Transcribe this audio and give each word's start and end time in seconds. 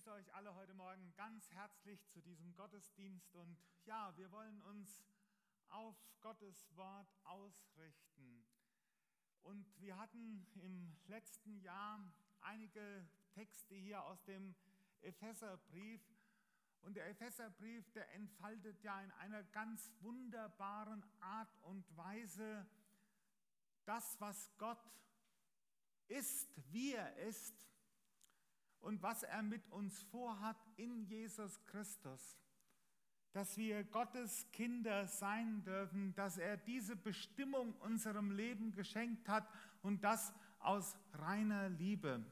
begrüße 0.00 0.12
euch 0.12 0.34
alle 0.34 0.54
heute 0.54 0.72
Morgen 0.72 1.12
ganz 1.14 1.50
herzlich 1.50 2.08
zu 2.08 2.22
diesem 2.22 2.54
Gottesdienst 2.54 3.34
und 3.34 3.58
ja, 3.84 4.16
wir 4.16 4.30
wollen 4.30 4.62
uns 4.62 5.04
auf 5.68 5.94
Gottes 6.22 6.74
Wort 6.74 7.12
ausrichten. 7.24 8.46
Und 9.42 9.66
wir 9.78 9.98
hatten 9.98 10.46
im 10.54 10.96
letzten 11.06 11.60
Jahr 11.60 12.00
einige 12.40 13.06
Texte 13.32 13.74
hier 13.74 14.02
aus 14.02 14.24
dem 14.24 14.54
Epheserbrief 15.02 16.00
und 16.80 16.96
der 16.96 17.10
Epheserbrief, 17.10 17.90
der 17.92 18.10
entfaltet 18.14 18.82
ja 18.82 19.02
in 19.02 19.10
einer 19.12 19.42
ganz 19.42 19.92
wunderbaren 20.00 21.04
Art 21.20 21.54
und 21.62 21.84
Weise 21.94 22.66
das, 23.84 24.18
was 24.18 24.50
Gott 24.56 24.82
ist, 26.08 26.48
wie 26.72 26.94
er 26.94 27.14
ist 27.18 27.69
und 28.80 29.02
was 29.02 29.22
er 29.22 29.42
mit 29.42 29.68
uns 29.70 30.02
vorhat 30.04 30.56
in 30.76 31.04
Jesus 31.04 31.64
Christus. 31.66 32.38
Dass 33.32 33.56
wir 33.56 33.84
Gottes 33.84 34.46
Kinder 34.52 35.06
sein 35.06 35.62
dürfen, 35.64 36.14
dass 36.14 36.38
er 36.38 36.56
diese 36.56 36.96
Bestimmung 36.96 37.74
unserem 37.74 38.32
Leben 38.32 38.72
geschenkt 38.72 39.28
hat 39.28 39.48
und 39.82 40.02
das 40.02 40.32
aus 40.58 40.96
reiner 41.12 41.68
Liebe. 41.68 42.24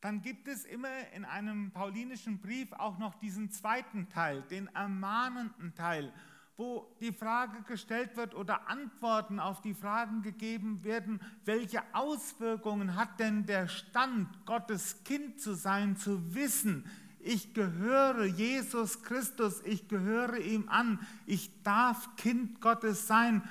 Dann 0.00 0.20
gibt 0.22 0.48
es 0.48 0.64
immer 0.64 1.08
in 1.12 1.24
einem 1.24 1.70
paulinischen 1.72 2.40
Brief 2.40 2.72
auch 2.72 2.98
noch 2.98 3.14
diesen 3.14 3.50
zweiten 3.50 4.08
Teil, 4.08 4.42
den 4.42 4.66
ermahnenden 4.68 5.74
Teil 5.74 6.12
wo 6.56 6.86
die 7.00 7.12
Frage 7.12 7.62
gestellt 7.62 8.16
wird 8.16 8.34
oder 8.34 8.68
Antworten 8.68 9.40
auf 9.40 9.60
die 9.60 9.74
Fragen 9.74 10.22
gegeben 10.22 10.84
werden, 10.84 11.20
welche 11.44 11.82
Auswirkungen 11.92 12.96
hat 12.96 13.20
denn 13.20 13.44
der 13.44 13.68
Stand, 13.68 14.46
Gottes 14.46 15.04
Kind 15.04 15.40
zu 15.40 15.54
sein, 15.54 15.96
zu 15.96 16.34
wissen, 16.34 16.86
ich 17.20 17.54
gehöre 17.54 18.24
Jesus 18.24 19.02
Christus, 19.02 19.60
ich 19.64 19.88
gehöre 19.88 20.38
ihm 20.38 20.68
an, 20.68 21.00
ich 21.26 21.62
darf 21.64 22.14
Kind 22.16 22.60
Gottes 22.60 23.08
sein. 23.08 23.42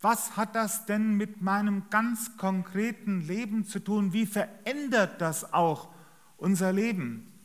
Was 0.00 0.36
hat 0.36 0.54
das 0.56 0.86
denn 0.86 1.14
mit 1.14 1.42
meinem 1.42 1.90
ganz 1.90 2.38
konkreten 2.38 3.20
Leben 3.20 3.66
zu 3.66 3.80
tun? 3.80 4.14
Wie 4.14 4.24
verändert 4.24 5.20
das 5.20 5.52
auch 5.52 5.90
unser 6.38 6.72
Leben? 6.72 7.35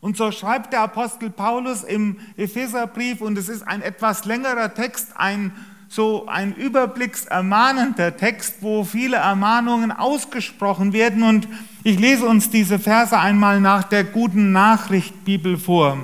Und 0.00 0.16
so 0.16 0.32
schreibt 0.32 0.72
der 0.72 0.80
Apostel 0.80 1.30
Paulus 1.30 1.82
im 1.82 2.16
Epheserbrief, 2.36 3.20
und 3.20 3.36
es 3.36 3.48
ist 3.48 3.62
ein 3.62 3.82
etwas 3.82 4.24
längerer 4.24 4.74
Text, 4.74 5.08
ein 5.16 5.52
so 5.90 6.28
ein 6.28 6.54
überblicksermahnender 6.54 8.16
Text, 8.16 8.58
wo 8.60 8.84
viele 8.84 9.16
Ermahnungen 9.16 9.90
ausgesprochen 9.90 10.92
werden. 10.92 11.24
Und 11.24 11.48
ich 11.82 11.98
lese 11.98 12.26
uns 12.26 12.48
diese 12.48 12.78
Verse 12.78 13.18
einmal 13.18 13.60
nach 13.60 13.82
der 13.82 14.04
guten 14.04 14.52
Nachricht 14.52 15.24
Bibel 15.24 15.58
vor. 15.58 15.98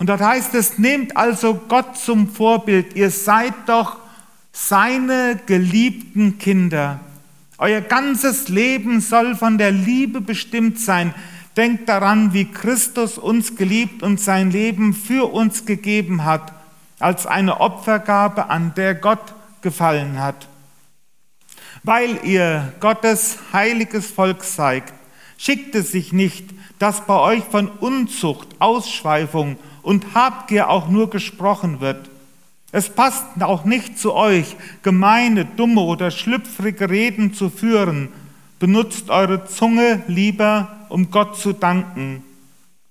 Und 0.00 0.08
dort 0.08 0.20
heißt 0.20 0.54
es, 0.56 0.76
nehmt 0.78 1.16
also 1.16 1.54
Gott 1.68 1.96
zum 1.96 2.26
Vorbild, 2.26 2.96
ihr 2.96 3.10
seid 3.10 3.54
doch 3.66 3.96
seine 4.50 5.38
geliebten 5.46 6.38
Kinder. 6.38 6.98
Euer 7.58 7.80
ganzes 7.80 8.48
Leben 8.48 9.00
soll 9.00 9.36
von 9.36 9.56
der 9.56 9.70
Liebe 9.70 10.20
bestimmt 10.20 10.80
sein. 10.80 11.14
Denkt 11.56 11.88
daran, 11.88 12.32
wie 12.32 12.46
Christus 12.46 13.18
uns 13.18 13.56
geliebt 13.56 14.02
und 14.02 14.18
sein 14.20 14.50
Leben 14.50 14.94
für 14.94 15.32
uns 15.32 15.66
gegeben 15.66 16.24
hat, 16.24 16.52
als 16.98 17.26
eine 17.26 17.60
Opfergabe, 17.60 18.48
an 18.48 18.72
der 18.74 18.94
Gott 18.94 19.34
gefallen 19.60 20.20
hat. 20.20 20.48
Weil 21.82 22.24
ihr 22.24 22.72
Gottes 22.80 23.38
heiliges 23.52 24.10
Volk 24.10 24.44
seid, 24.44 24.84
schickt 25.36 25.74
es 25.74 25.92
sich 25.92 26.12
nicht, 26.12 26.50
dass 26.78 27.06
bei 27.06 27.18
euch 27.18 27.44
von 27.44 27.68
Unzucht, 27.68 28.48
Ausschweifung 28.58 29.56
und 29.82 30.14
Habgier 30.14 30.70
auch 30.70 30.88
nur 30.88 31.10
gesprochen 31.10 31.80
wird. 31.80 32.08
Es 32.70 32.88
passt 32.88 33.26
auch 33.40 33.64
nicht 33.64 33.98
zu 33.98 34.14
euch, 34.14 34.56
gemeine, 34.82 35.44
dumme 35.44 35.82
oder 35.82 36.10
schlüpfrige 36.10 36.88
Reden 36.88 37.34
zu 37.34 37.50
führen. 37.50 38.08
Benutzt 38.62 39.10
eure 39.10 39.44
Zunge 39.44 40.04
lieber 40.06 40.86
um 40.88 41.10
Gott 41.10 41.36
zu 41.36 41.52
danken. 41.52 42.22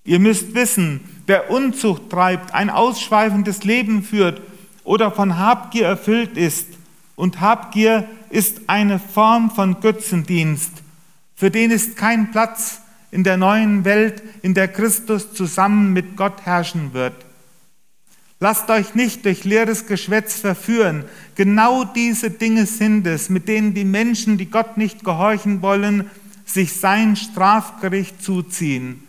Ihr 0.04 0.20
müsst 0.20 0.54
wissen, 0.54 1.00
wer 1.28 1.50
Unzucht 1.50 2.10
treibt, 2.10 2.54
ein 2.54 2.70
ausschweifendes 2.70 3.64
Leben 3.64 4.04
führt 4.04 4.42
oder 4.84 5.12
von 5.12 5.38
Habgier 5.38 5.86
erfüllt 5.86 6.36
ist, 6.36 6.68
und 7.16 7.40
Habgier 7.40 8.06
ist 8.30 8.64
eine 8.68 9.00
Form 9.00 9.50
von 9.50 9.80
Götzendienst, 9.80 10.84
für 11.36 11.50
den 11.50 11.72
ist 11.72 11.96
kein 11.96 12.32
Platz 12.32 12.82
in 13.10 13.24
der 13.24 13.38
neuen 13.38 13.86
Welt, 13.86 14.22
in 14.42 14.54
der 14.54 14.68
Christus 14.68 15.32
zusammen 15.32 15.94
mit 15.94 16.18
Gott 16.18 16.42
herrschen 16.44 16.94
wird. 16.94 17.16
Lasst 18.44 18.72
euch 18.72 18.96
nicht 18.96 19.24
durch 19.26 19.44
leeres 19.44 19.86
Geschwätz 19.86 20.40
verführen. 20.40 21.06
Genau 21.36 21.84
diese 21.84 22.32
Dinge 22.32 22.66
sind 22.66 23.06
es, 23.06 23.30
mit 23.30 23.48
denen 23.48 23.76
die 23.76 23.86
Menschen, 23.86 24.40
die 24.40 24.48
Gott 24.48 24.78
nicht 24.78 25.04
gehorchen 25.04 25.62
wollen, 25.62 26.10
sich 26.44 26.74
sein 26.74 27.16
Strafgericht 27.16 28.24
zuziehen. 28.24 29.04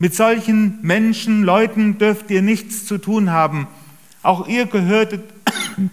Mit 0.00 0.16
solchen 0.16 0.80
Menschen, 0.82 1.44
Leuten 1.44 1.98
dürft 1.98 2.32
ihr 2.32 2.42
nichts 2.42 2.84
zu 2.84 2.98
tun 2.98 3.30
haben. 3.30 3.68
Auch 4.24 4.48
ihr 4.48 4.66
gehörtet 4.66 5.22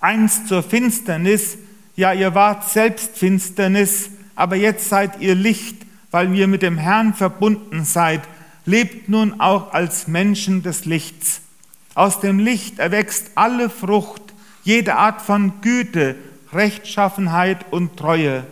einst 0.00 0.46
zur 0.46 0.62
Finsternis, 0.62 1.56
ja, 1.96 2.12
ihr 2.12 2.34
wart 2.34 2.68
selbst 2.68 3.16
Finsternis, 3.16 4.10
aber 4.34 4.56
jetzt 4.56 4.90
seid 4.90 5.22
ihr 5.22 5.34
Licht, 5.34 5.86
weil 6.10 6.34
ihr 6.34 6.48
mit 6.48 6.60
dem 6.60 6.76
Herrn 6.76 7.14
verbunden 7.14 7.86
seid. 7.86 8.20
Lebt 8.66 9.08
nun 9.08 9.40
auch 9.40 9.72
als 9.72 10.06
Menschen 10.06 10.62
des 10.62 10.84
Lichts. 10.84 11.40
Aus 11.98 12.20
dem 12.20 12.38
Licht 12.38 12.78
erwächst 12.78 13.32
alle 13.34 13.68
Frucht, 13.68 14.22
jede 14.62 14.94
Art 14.94 15.20
von 15.20 15.54
Güte, 15.62 16.14
Rechtschaffenheit 16.52 17.72
und 17.72 17.96
Treue. 17.96 18.44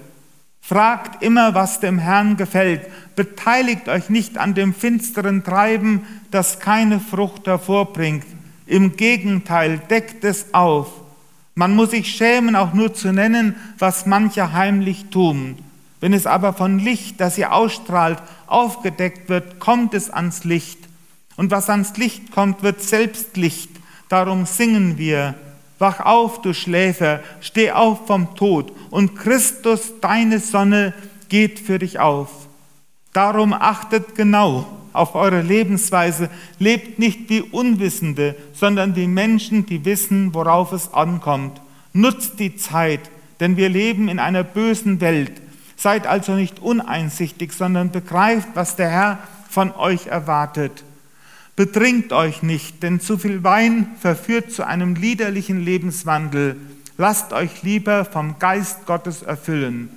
Fragt 0.60 1.22
immer, 1.22 1.54
was 1.54 1.78
dem 1.78 2.00
Herrn 2.00 2.36
gefällt. 2.36 2.88
Beteiligt 3.14 3.88
euch 3.88 4.10
nicht 4.10 4.36
an 4.36 4.54
dem 4.54 4.74
finsteren 4.74 5.44
Treiben, 5.44 6.04
das 6.32 6.58
keine 6.58 6.98
Frucht 6.98 7.46
hervorbringt. 7.46 8.26
Im 8.66 8.96
Gegenteil, 8.96 9.78
deckt 9.78 10.24
es 10.24 10.52
auf. 10.52 10.88
Man 11.54 11.76
muss 11.76 11.92
sich 11.92 12.08
schämen, 12.08 12.56
auch 12.56 12.72
nur 12.72 12.94
zu 12.94 13.12
nennen, 13.12 13.54
was 13.78 14.06
manche 14.06 14.54
heimlich 14.54 15.10
tun. 15.10 15.56
Wenn 16.00 16.14
es 16.14 16.26
aber 16.26 16.52
von 16.52 16.80
Licht, 16.80 17.20
das 17.20 17.38
ihr 17.38 17.52
ausstrahlt, 17.52 18.18
aufgedeckt 18.48 19.28
wird, 19.28 19.60
kommt 19.60 19.94
es 19.94 20.10
ans 20.10 20.42
Licht. 20.42 20.85
Und 21.36 21.50
was 21.50 21.68
ans 21.70 21.96
Licht 21.96 22.32
kommt, 22.32 22.62
wird 22.62 22.82
selbst 22.82 23.36
Licht. 23.36 23.70
Darum 24.08 24.46
singen 24.46 24.98
wir. 24.98 25.34
Wach 25.78 26.00
auf, 26.00 26.40
du 26.40 26.54
Schläfer, 26.54 27.20
steh 27.40 27.70
auf 27.70 28.06
vom 28.06 28.34
Tod 28.34 28.72
und 28.90 29.14
Christus, 29.14 29.92
deine 30.00 30.40
Sonne, 30.40 30.94
geht 31.28 31.58
für 31.60 31.78
dich 31.78 31.98
auf. 31.98 32.30
Darum 33.12 33.52
achtet 33.52 34.14
genau 34.14 34.66
auf 34.94 35.14
eure 35.14 35.42
Lebensweise, 35.42 36.30
lebt 36.58 36.98
nicht 36.98 37.28
wie 37.28 37.42
Unwissende, 37.42 38.34
sondern 38.54 38.96
wie 38.96 39.06
Menschen, 39.06 39.66
die 39.66 39.84
wissen, 39.84 40.32
worauf 40.32 40.72
es 40.72 40.94
ankommt. 40.94 41.60
Nutzt 41.92 42.40
die 42.40 42.56
Zeit, 42.56 43.10
denn 43.40 43.58
wir 43.58 43.68
leben 43.68 44.08
in 44.08 44.18
einer 44.18 44.44
bösen 44.44 45.02
Welt. 45.02 45.32
Seid 45.76 46.06
also 46.06 46.32
nicht 46.32 46.60
uneinsichtig, 46.60 47.52
sondern 47.52 47.90
begreift, 47.90 48.48
was 48.54 48.76
der 48.76 48.88
Herr 48.88 49.18
von 49.50 49.74
euch 49.74 50.06
erwartet. 50.06 50.84
Betrinkt 51.56 52.12
euch 52.12 52.42
nicht, 52.42 52.82
denn 52.82 53.00
zu 53.00 53.16
viel 53.16 53.42
Wein 53.42 53.88
verführt 53.98 54.52
zu 54.52 54.66
einem 54.66 54.94
liederlichen 54.94 55.64
Lebenswandel. 55.64 56.56
Lasst 56.98 57.32
euch 57.32 57.62
lieber 57.62 58.04
vom 58.04 58.38
Geist 58.38 58.84
Gottes 58.84 59.22
erfüllen. 59.22 59.88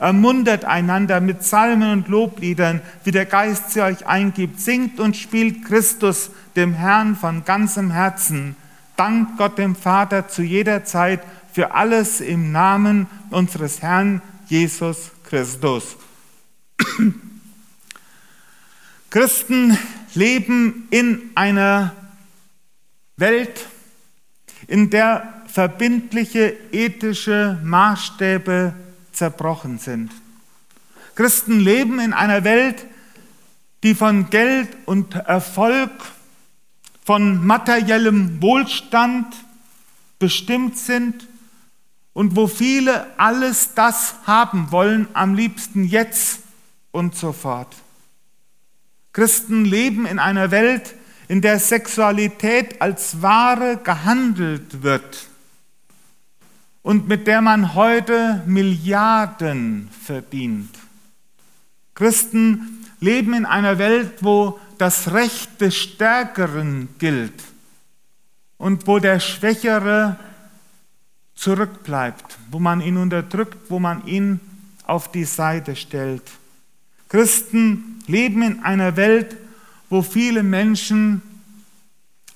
Ermuntert 0.00 0.64
einander 0.64 1.20
mit 1.20 1.40
Psalmen 1.40 1.92
und 1.92 2.08
Lobliedern, 2.08 2.82
wie 3.04 3.12
der 3.12 3.24
Geist 3.24 3.70
sie 3.70 3.82
euch 3.82 4.06
eingibt. 4.06 4.60
Singt 4.60 4.98
und 4.98 5.16
spielt 5.16 5.64
Christus, 5.64 6.30
dem 6.56 6.74
Herrn, 6.74 7.14
von 7.14 7.44
ganzem 7.44 7.92
Herzen. 7.92 8.56
Dankt 8.96 9.38
Gott 9.38 9.58
dem 9.58 9.76
Vater 9.76 10.28
zu 10.28 10.42
jeder 10.42 10.84
Zeit 10.84 11.20
für 11.52 11.72
alles 11.72 12.20
im 12.20 12.50
Namen 12.52 13.06
unseres 13.30 13.80
Herrn 13.80 14.20
Jesus 14.48 15.12
Christus. 15.24 15.96
Christen 19.10 19.78
leben 20.16 20.88
in 20.90 21.30
einer 21.34 21.94
Welt, 23.16 23.66
in 24.66 24.90
der 24.90 25.42
verbindliche 25.46 26.56
ethische 26.72 27.58
Maßstäbe 27.62 28.74
zerbrochen 29.12 29.78
sind. 29.78 30.10
Christen 31.14 31.60
leben 31.60 31.98
in 31.98 32.12
einer 32.12 32.44
Welt, 32.44 32.84
die 33.82 33.94
von 33.94 34.28
Geld 34.28 34.68
und 34.84 35.14
Erfolg, 35.14 35.90
von 37.04 37.46
materiellem 37.46 38.42
Wohlstand 38.42 39.34
bestimmt 40.18 40.76
sind 40.76 41.26
und 42.12 42.34
wo 42.36 42.46
viele 42.46 43.06
alles 43.18 43.74
das 43.74 44.16
haben 44.26 44.72
wollen, 44.72 45.08
am 45.12 45.34
liebsten 45.34 45.84
jetzt 45.84 46.40
und 46.90 47.14
sofort. 47.14 47.74
Christen 49.16 49.64
leben 49.64 50.04
in 50.04 50.18
einer 50.18 50.50
Welt, 50.50 50.94
in 51.26 51.40
der 51.40 51.58
Sexualität 51.58 52.82
als 52.82 53.22
Ware 53.22 53.80
gehandelt 53.82 54.82
wird 54.82 55.28
und 56.82 57.08
mit 57.08 57.26
der 57.26 57.40
man 57.40 57.74
heute 57.74 58.42
Milliarden 58.44 59.88
verdient. 60.04 60.68
Christen 61.94 62.84
leben 63.00 63.32
in 63.32 63.46
einer 63.46 63.78
Welt, 63.78 64.18
wo 64.20 64.60
das 64.76 65.10
Recht 65.12 65.62
des 65.62 65.74
Stärkeren 65.74 66.90
gilt 66.98 67.42
und 68.58 68.86
wo 68.86 68.98
der 68.98 69.18
Schwächere 69.18 70.18
zurückbleibt, 71.34 72.36
wo 72.50 72.58
man 72.58 72.82
ihn 72.82 72.98
unterdrückt, 72.98 73.70
wo 73.70 73.78
man 73.78 74.06
ihn 74.06 74.40
auf 74.84 75.10
die 75.10 75.24
Seite 75.24 75.74
stellt. 75.74 76.30
Christen 77.08 78.00
leben 78.06 78.42
in 78.42 78.64
einer 78.64 78.96
Welt, 78.96 79.36
wo 79.88 80.02
viele 80.02 80.42
Menschen 80.42 81.22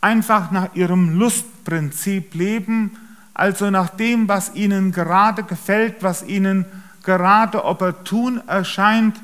einfach 0.00 0.50
nach 0.50 0.74
ihrem 0.74 1.18
Lustprinzip 1.18 2.34
leben, 2.34 2.96
also 3.34 3.70
nach 3.70 3.88
dem, 3.90 4.28
was 4.28 4.54
ihnen 4.54 4.92
gerade 4.92 5.42
gefällt, 5.42 6.02
was 6.02 6.22
ihnen 6.22 6.66
gerade 7.02 7.64
opportun 7.64 8.46
erscheint, 8.46 9.20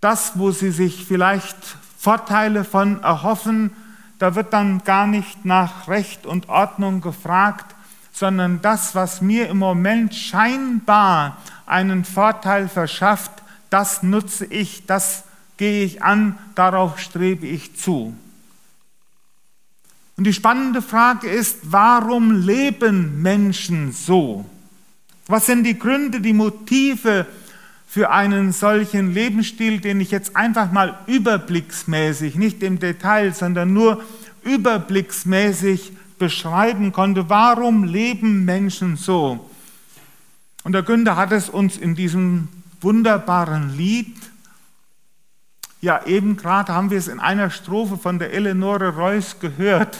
das, 0.00 0.38
wo 0.38 0.50
sie 0.50 0.70
sich 0.70 1.04
vielleicht 1.04 1.56
Vorteile 1.98 2.64
von 2.64 3.02
erhoffen, 3.02 3.70
da 4.18 4.34
wird 4.34 4.52
dann 4.52 4.84
gar 4.84 5.06
nicht 5.06 5.44
nach 5.44 5.88
Recht 5.88 6.26
und 6.26 6.48
Ordnung 6.48 7.00
gefragt, 7.00 7.74
sondern 8.12 8.60
das, 8.62 8.94
was 8.94 9.20
mir 9.20 9.48
im 9.48 9.58
Moment 9.58 10.14
scheinbar 10.14 11.38
einen 11.66 12.04
Vorteil 12.04 12.68
verschafft, 12.68 13.39
das 13.70 14.02
nutze 14.02 14.44
ich, 14.44 14.84
das 14.86 15.24
gehe 15.56 15.84
ich 15.84 16.02
an, 16.02 16.38
darauf 16.54 16.98
strebe 16.98 17.46
ich 17.46 17.76
zu. 17.76 18.14
Und 20.16 20.24
die 20.24 20.32
spannende 20.32 20.82
Frage 20.82 21.30
ist, 21.30 21.58
warum 21.62 22.42
leben 22.42 23.22
Menschen 23.22 23.92
so? 23.92 24.44
Was 25.26 25.46
sind 25.46 25.64
die 25.64 25.78
Gründe, 25.78 26.20
die 26.20 26.32
Motive 26.32 27.26
für 27.86 28.10
einen 28.10 28.52
solchen 28.52 29.14
Lebensstil, 29.14 29.80
den 29.80 30.00
ich 30.00 30.10
jetzt 30.10 30.36
einfach 30.36 30.72
mal 30.72 30.98
überblicksmäßig, 31.06 32.34
nicht 32.34 32.62
im 32.62 32.78
Detail, 32.78 33.32
sondern 33.32 33.72
nur 33.72 34.02
überblicksmäßig 34.42 35.92
beschreiben 36.18 36.92
konnte? 36.92 37.30
Warum 37.30 37.84
leben 37.84 38.44
Menschen 38.44 38.96
so? 38.96 39.48
Und 40.64 40.72
der 40.72 40.82
Günther 40.82 41.16
hat 41.16 41.32
es 41.32 41.48
uns 41.48 41.78
in 41.78 41.94
diesem 41.94 42.48
wunderbaren 42.80 43.76
Lied 43.76 44.16
ja, 45.80 46.04
eben 46.04 46.36
gerade 46.36 46.74
haben 46.74 46.90
wir 46.90 46.98
es 46.98 47.08
in 47.08 47.20
einer 47.20 47.48
Strophe 47.48 47.96
von 47.96 48.18
der 48.18 48.34
Eleonore 48.34 48.96
Reuss 48.96 49.40
gehört. 49.40 49.96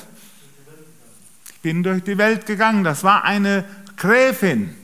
Ich 1.48 1.60
bin 1.60 1.82
durch 1.82 2.02
die 2.02 2.18
Welt 2.18 2.44
gegangen. 2.44 2.84
Das 2.84 3.02
war 3.02 3.24
eine 3.24 3.64
Gräfin, 3.96 4.74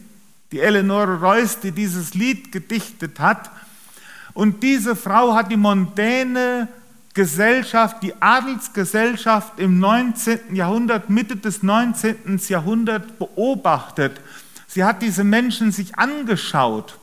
die 0.52 0.60
Eleonore 0.60 1.20
Reuss, 1.20 1.60
die 1.60 1.72
dieses 1.72 2.14
Lied 2.14 2.50
gedichtet 2.50 3.20
hat. 3.20 3.50
Und 4.32 4.62
diese 4.62 4.96
Frau 4.96 5.34
hat 5.34 5.50
die 5.50 5.56
mondäne 5.58 6.68
Gesellschaft, 7.12 8.02
die 8.02 8.14
Adelsgesellschaft 8.20 9.58
im 9.58 9.78
19. 9.78 10.54
Jahrhundert, 10.54 11.10
Mitte 11.10 11.36
des 11.36 11.62
19. 11.62 12.40
Jahrhunderts 12.48 13.12
beobachtet. 13.18 14.20
Sie 14.66 14.84
hat 14.84 15.02
diese 15.02 15.24
Menschen 15.24 15.72
sich 15.72 15.98
angeschaut 15.98 16.98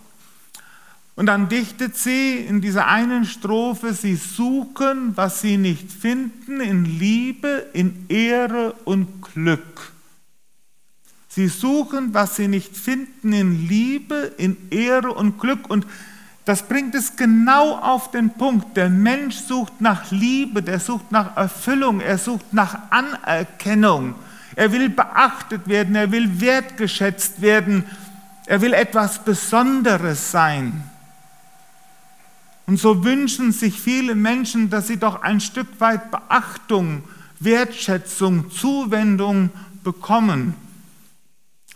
und 1.15 1.27
dann 1.27 1.47
dichtet 1.47 1.95
sie 1.95 2.37
in 2.37 2.59
dieser 2.59 2.87
einen 2.87 3.25
Strophe, 3.25 3.93
sie 3.93 4.15
suchen, 4.15 5.15
was 5.15 5.41
sie 5.41 5.57
nicht 5.57 5.91
finden, 5.91 6.59
in 6.59 6.85
Liebe, 6.85 7.67
in 7.73 8.05
Ehre 8.09 8.73
und 8.85 9.21
Glück. 9.21 9.91
Sie 11.27 11.47
suchen, 11.47 12.13
was 12.13 12.35
sie 12.35 12.47
nicht 12.47 12.75
finden, 12.75 13.33
in 13.33 13.67
Liebe, 13.67 14.33
in 14.37 14.57
Ehre 14.71 15.11
und 15.11 15.39
Glück. 15.39 15.69
Und 15.69 15.85
das 16.45 16.63
bringt 16.63 16.95
es 16.95 17.15
genau 17.15 17.75
auf 17.77 18.11
den 18.11 18.31
Punkt. 18.31 18.75
Der 18.75 18.89
Mensch 18.89 19.35
sucht 19.35 19.81
nach 19.81 20.11
Liebe, 20.11 20.61
der 20.63 20.79
sucht 20.79 21.11
nach 21.11 21.37
Erfüllung, 21.37 22.01
er 22.01 22.17
sucht 22.17 22.53
nach 22.53 22.77
Anerkennung. 22.89 24.15
Er 24.55 24.71
will 24.71 24.89
beachtet 24.89 25.67
werden, 25.67 25.95
er 25.95 26.11
will 26.11 26.41
wertgeschätzt 26.41 27.41
werden, 27.41 27.85
er 28.45 28.61
will 28.61 28.73
etwas 28.73 29.23
Besonderes 29.23 30.31
sein. 30.31 30.83
Und 32.65 32.79
so 32.79 33.03
wünschen 33.03 33.51
sich 33.51 33.79
viele 33.79 34.15
Menschen, 34.15 34.69
dass 34.69 34.87
sie 34.87 34.97
doch 34.97 35.21
ein 35.21 35.41
Stück 35.41 35.67
weit 35.79 36.11
Beachtung, 36.11 37.03
Wertschätzung, 37.39 38.51
Zuwendung 38.51 39.49
bekommen. 39.83 40.55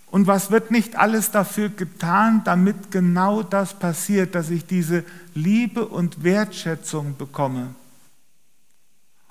Und 0.09 0.25
was 0.25 0.51
wird 0.51 0.71
nicht 0.71 0.95
alles 0.95 1.31
dafür 1.31 1.69
getan, 1.69 2.41
damit 2.45 2.91
genau 2.91 3.43
das 3.43 3.77
passiert, 3.77 4.35
dass 4.35 4.49
ich 4.49 4.65
diese 4.65 5.03
Liebe 5.33 5.85
und 5.85 6.23
Wertschätzung 6.23 7.17
bekomme? 7.17 7.75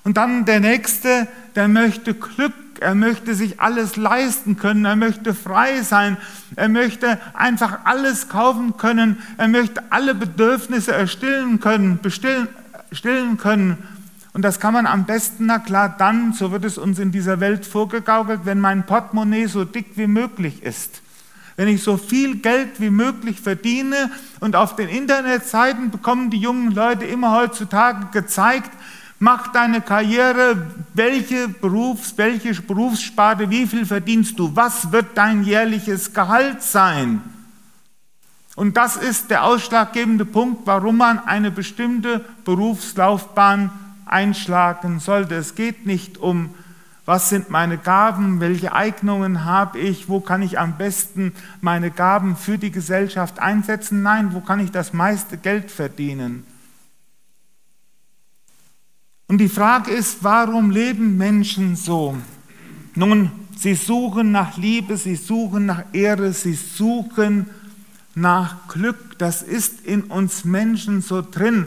Und 0.05 0.19
dann 0.19 0.45
der 0.45 0.61
Nächste, 0.61 1.27
der 1.55 1.69
möchte 1.69 2.15
Glück 2.15 2.53
er 2.81 2.95
möchte 2.95 3.35
sich 3.35 3.61
alles 3.61 3.97
leisten 3.97 4.57
können, 4.57 4.85
er 4.85 4.97
möchte 4.97 5.35
frei 5.35 5.83
sein, 5.83 6.17
er 6.55 6.69
möchte 6.69 7.19
einfach 7.35 7.81
alles 7.85 8.29
kaufen 8.29 8.77
können, 8.77 9.19
er 9.37 9.49
möchte 9.49 9.83
alle 9.91 10.15
Bedürfnisse 10.15 10.93
erstillen 10.93 11.61
können, 11.61 11.99
bestillen, 12.01 12.49
stillen 12.93 13.39
können. 13.39 13.79
Und 14.33 14.43
das 14.43 14.61
kann 14.61 14.75
man 14.75 14.87
am 14.87 15.07
besten, 15.07 15.47
na 15.47 15.59
klar, 15.59 15.95
dann, 15.97 16.35
so 16.35 16.53
wird 16.53 16.65
es 16.65 16.77
uns 16.77 16.99
in 16.99 17.11
dieser 17.11 17.41
Welt 17.41 17.65
vorgegaukelt, 17.65 18.41
wenn 18.45 18.61
mein 18.61 18.85
Portemonnaie 18.85 19.47
so 19.47 19.65
dick 19.65 19.93
wie 19.97 20.07
möglich 20.07 20.63
ist. 20.63 21.01
Wenn 21.57 21.69
ich 21.69 21.83
so 21.83 21.97
viel 21.97 22.37
Geld 22.37 22.79
wie 22.81 22.91
möglich 22.91 23.41
verdiene 23.41 24.11
und 24.41 24.55
auf 24.55 24.77
den 24.77 24.91
Internetseiten 24.91 25.91
bekommen 25.91 26.29
die 26.29 26.37
jungen 26.37 26.73
Leute 26.73 27.07
immer 27.07 27.33
heutzutage 27.33 28.09
gezeigt, 28.13 28.71
Mach 29.19 29.49
deine 29.49 29.81
Karriere, 29.81 30.67
welche, 30.93 31.49
Berufs-, 31.49 32.13
welche 32.17 32.61
Berufssparte, 32.61 33.49
wie 33.49 33.67
viel 33.67 33.87
verdienst 33.87 34.39
du, 34.39 34.55
was 34.55 34.93
wird 34.93 35.17
dein 35.17 35.43
jährliches 35.43 36.13
Gehalt 36.13 36.63
sein? 36.63 37.23
Und 38.57 38.77
das 38.77 38.97
ist 38.97 39.31
der 39.31 39.45
ausschlaggebende 39.45 40.25
Punkt, 40.27 40.67
warum 40.67 40.99
man 40.99 41.19
eine 41.19 41.51
bestimmte 41.51 42.25
Berufslaufbahn 42.45 43.71
einschlagen 44.05 45.01
sollte. 45.01 45.35
Es 45.35 45.55
geht 45.55 45.87
nicht 45.87 46.19
um, 46.19 46.55
was 47.07 47.31
sind 47.31 47.49
meine 47.51 47.79
Gaben, 47.79 48.41
welche 48.41 48.75
Eignungen 48.75 49.45
habe 49.45 49.79
ich, 49.79 50.09
wo 50.09 50.21
kann 50.21 50.43
ich 50.43 50.59
am 50.59 50.77
besten 50.77 51.33
meine 51.61 51.91
Gaben 51.91 52.37
für 52.37 52.59
die 52.59 52.71
Gesellschaft 52.71 53.39
einsetzen. 53.39 54.03
Nein, 54.03 54.35
wo 54.35 54.41
kann 54.41 54.61
ich 54.61 54.73
das 54.73 54.93
meiste 54.93 55.39
Geld 55.39 55.71
verdienen? 55.71 56.45
Und 59.29 59.39
die 59.39 59.49
Frage 59.49 59.91
ist, 59.91 60.19
warum 60.23 60.71
leben 60.71 61.17
Menschen 61.17 61.75
so? 61.75 62.17
Nun, 62.95 63.31
sie 63.57 63.75
suchen 63.75 64.31
nach 64.31 64.57
Liebe, 64.57 64.97
sie 64.97 65.17
suchen 65.17 65.67
nach 65.67 65.83
Ehre, 65.93 66.33
sie 66.33 66.55
suchen 66.55 67.51
nach 68.15 68.69
Glück. 68.69 69.19
Das 69.19 69.43
ist 69.43 69.81
in 69.81 70.05
uns 70.05 70.45
Menschen 70.45 71.03
so 71.03 71.23
drin. 71.23 71.67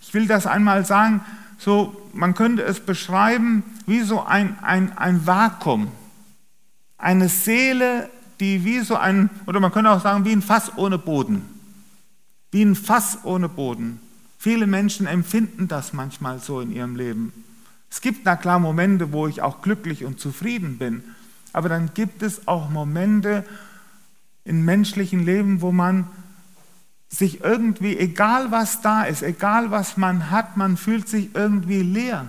Ich 0.00 0.14
will 0.14 0.26
das 0.26 0.46
einmal 0.46 0.86
sagen, 0.86 1.22
so, 1.58 1.96
man 2.12 2.34
könnte 2.34 2.62
es 2.62 2.80
beschreiben 2.80 3.64
wie 3.86 4.02
so 4.02 4.24
ein, 4.24 4.58
ein, 4.62 4.96
ein 4.96 5.26
Vakuum. 5.26 5.88
Eine 6.96 7.28
Seele, 7.28 8.08
die 8.38 8.64
wie 8.64 8.80
so 8.80 8.96
ein, 8.96 9.30
oder 9.46 9.58
man 9.58 9.72
könnte 9.72 9.90
auch 9.90 10.02
sagen, 10.02 10.24
wie 10.24 10.32
ein 10.32 10.42
Fass 10.42 10.76
ohne 10.76 10.96
Boden. 10.96 11.42
Wie 12.52 12.62
ein 12.62 12.76
Fass 12.76 13.18
ohne 13.24 13.48
Boden. 13.48 14.00
Viele 14.42 14.66
Menschen 14.66 15.06
empfinden 15.06 15.68
das 15.68 15.92
manchmal 15.92 16.38
so 16.38 16.62
in 16.62 16.72
ihrem 16.72 16.96
Leben. 16.96 17.44
Es 17.90 18.00
gibt 18.00 18.24
na 18.24 18.36
klar 18.36 18.58
Momente, 18.58 19.12
wo 19.12 19.26
ich 19.26 19.42
auch 19.42 19.60
glücklich 19.60 20.06
und 20.06 20.18
zufrieden 20.18 20.78
bin, 20.78 21.04
aber 21.52 21.68
dann 21.68 21.92
gibt 21.92 22.22
es 22.22 22.48
auch 22.48 22.70
Momente 22.70 23.44
im 24.46 24.64
menschlichen 24.64 25.26
Leben, 25.26 25.60
wo 25.60 25.72
man 25.72 26.06
sich 27.10 27.42
irgendwie, 27.44 27.98
egal 27.98 28.50
was 28.50 28.80
da 28.80 29.02
ist, 29.02 29.22
egal 29.22 29.72
was 29.72 29.98
man 29.98 30.30
hat, 30.30 30.56
man 30.56 30.78
fühlt 30.78 31.06
sich 31.06 31.34
irgendwie 31.34 31.82
leer. 31.82 32.26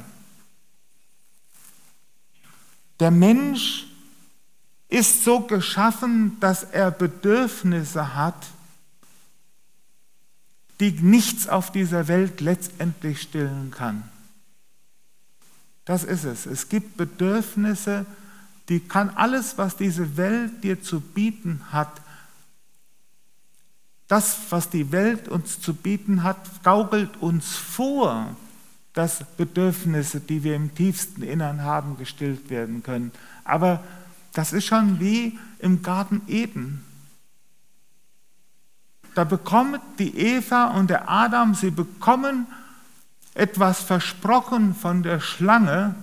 Der 3.00 3.12
Mensch 3.12 3.88
ist 4.89 5.24
so 5.24 5.39
geschaffen, 5.39 6.36
dass 6.41 6.63
er 6.63 6.91
Bedürfnisse 6.91 8.15
hat, 8.15 8.48
die 10.82 10.92
nichts 10.92 11.48
auf 11.48 11.72
dieser 11.72 12.08
Welt 12.08 12.42
letztendlich 12.42 13.22
stillen 13.22 13.70
kann. 13.72 14.04
Das 15.86 16.04
ist 16.04 16.24
es. 16.24 16.48
Es 16.48 16.70
gibt 16.70 16.98
Bedürfnisse, 16.98 18.06
die 18.68 18.80
kann 18.80 19.12
alles, 19.12 19.58
was 19.58 19.78
diese 19.78 20.18
Welt 20.18 20.64
dir 20.64 20.82
zu 20.82 21.00
bieten 21.00 21.62
hat, 21.72 22.02
das, 24.08 24.38
was 24.50 24.70
die 24.70 24.92
Welt 24.92 25.30
uns 25.30 25.62
zu 25.62 25.74
bieten 25.74 26.24
hat, 26.24 26.64
gaukelt 26.64 27.22
uns 27.22 27.56
vor, 27.56 28.36
dass 28.94 29.24
Bedürfnisse, 29.38 30.20
die 30.20 30.44
wir 30.44 30.56
im 30.56 30.76
tiefsten 30.76 31.22
Innern 31.22 31.62
haben, 31.62 31.98
gestillt 31.98 32.50
werden 32.50 32.84
können. 32.84 33.12
Aber 33.46 33.84
das 34.34 34.52
ist 34.52 34.66
schon 34.66 35.00
wie 35.00 35.40
im 35.60 35.82
Garten 35.82 36.24
Eden. 36.28 36.84
Da 39.13 39.24
bekommt 39.24 39.82
die 40.00 40.18
Eva 40.18 40.68
und 40.77 40.89
der 40.89 41.10
Adam, 41.10 41.53
sie 41.53 41.72
bekommen 41.72 42.48
etwas 43.34 43.82
versprochen 43.82 44.75
von 44.75 45.03
der 45.03 45.20
Schlange. 45.20 45.96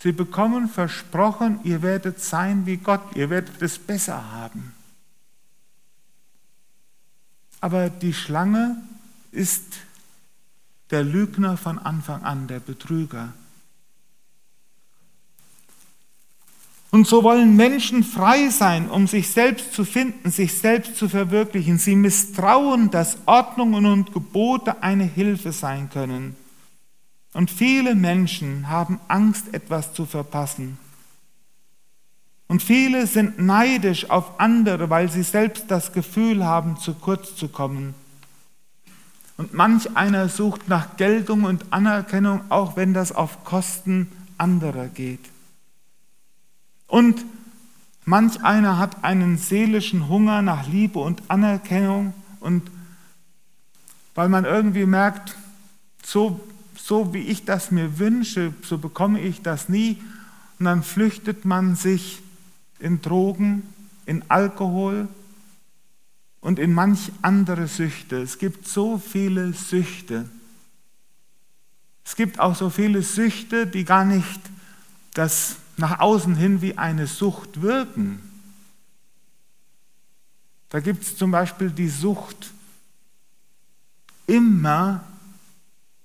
Sie 0.00 0.12
bekommen 0.12 0.68
versprochen, 0.68 1.60
ihr 1.64 1.82
werdet 1.82 2.20
sein 2.20 2.66
wie 2.66 2.76
Gott, 2.76 3.16
ihr 3.16 3.30
werdet 3.30 3.60
es 3.62 3.78
besser 3.78 4.32
haben. 4.32 4.72
Aber 7.60 7.90
die 7.90 8.14
Schlange 8.14 8.76
ist 9.32 9.64
der 10.90 11.02
Lügner 11.02 11.56
von 11.56 11.78
Anfang 11.78 12.22
an, 12.22 12.46
der 12.46 12.60
Betrüger. 12.60 13.32
Und 16.90 17.06
so 17.06 17.22
wollen 17.22 17.54
Menschen 17.54 18.02
frei 18.02 18.48
sein, 18.48 18.88
um 18.88 19.06
sich 19.06 19.30
selbst 19.30 19.74
zu 19.74 19.84
finden, 19.84 20.30
sich 20.30 20.58
selbst 20.58 20.96
zu 20.96 21.08
verwirklichen. 21.08 21.78
Sie 21.78 21.94
misstrauen, 21.94 22.90
dass 22.90 23.18
Ordnungen 23.26 23.84
und 23.84 24.14
Gebote 24.14 24.82
eine 24.82 25.04
Hilfe 25.04 25.52
sein 25.52 25.90
können. 25.90 26.34
Und 27.34 27.50
viele 27.50 27.94
Menschen 27.94 28.68
haben 28.68 29.00
Angst, 29.06 29.52
etwas 29.52 29.92
zu 29.92 30.06
verpassen. 30.06 30.78
Und 32.48 32.62
viele 32.62 33.06
sind 33.06 33.38
neidisch 33.38 34.08
auf 34.08 34.40
andere, 34.40 34.88
weil 34.88 35.10
sie 35.10 35.22
selbst 35.22 35.70
das 35.70 35.92
Gefühl 35.92 36.46
haben, 36.46 36.78
zu 36.78 36.94
kurz 36.94 37.36
zu 37.36 37.48
kommen. 37.48 37.94
Und 39.36 39.52
manch 39.52 39.94
einer 39.94 40.30
sucht 40.30 40.68
nach 40.68 40.96
Geltung 40.96 41.44
und 41.44 41.66
Anerkennung, 41.70 42.40
auch 42.48 42.76
wenn 42.76 42.94
das 42.94 43.12
auf 43.12 43.44
Kosten 43.44 44.10
anderer 44.38 44.86
geht. 44.86 45.20
Und 46.88 47.24
manch 48.04 48.42
einer 48.42 48.78
hat 48.78 49.04
einen 49.04 49.38
seelischen 49.38 50.08
Hunger 50.08 50.42
nach 50.42 50.66
Liebe 50.66 50.98
und 50.98 51.22
Anerkennung 51.28 52.14
und 52.40 52.68
weil 54.14 54.28
man 54.28 54.44
irgendwie 54.44 54.86
merkt, 54.86 55.36
so, 56.02 56.40
so 56.76 57.14
wie 57.14 57.18
ich 57.18 57.44
das 57.44 57.70
mir 57.70 58.00
wünsche, 58.00 58.52
so 58.62 58.78
bekomme 58.78 59.20
ich 59.20 59.42
das 59.42 59.68
nie. 59.68 60.02
Und 60.58 60.64
dann 60.64 60.82
flüchtet 60.82 61.44
man 61.44 61.76
sich 61.76 62.20
in 62.80 63.00
Drogen, 63.00 63.62
in 64.06 64.24
Alkohol 64.28 65.06
und 66.40 66.58
in 66.58 66.72
manch 66.72 67.12
andere 67.22 67.68
Süchte. 67.68 68.22
Es 68.22 68.38
gibt 68.38 68.66
so 68.66 68.98
viele 68.98 69.52
Süchte. 69.52 70.28
Es 72.04 72.16
gibt 72.16 72.40
auch 72.40 72.56
so 72.56 72.70
viele 72.70 73.02
Süchte, 73.02 73.66
die 73.66 73.84
gar 73.84 74.04
nicht 74.04 74.40
das 75.14 75.56
nach 75.78 76.00
außen 76.00 76.34
hin 76.34 76.62
wie 76.62 76.76
eine 76.76 77.06
Sucht 77.06 77.62
wirken. 77.62 78.20
Da 80.68 80.80
gibt 80.80 81.02
es 81.02 81.16
zum 81.16 81.30
Beispiel 81.30 81.70
die 81.70 81.88
Sucht, 81.88 82.52
immer 84.26 85.02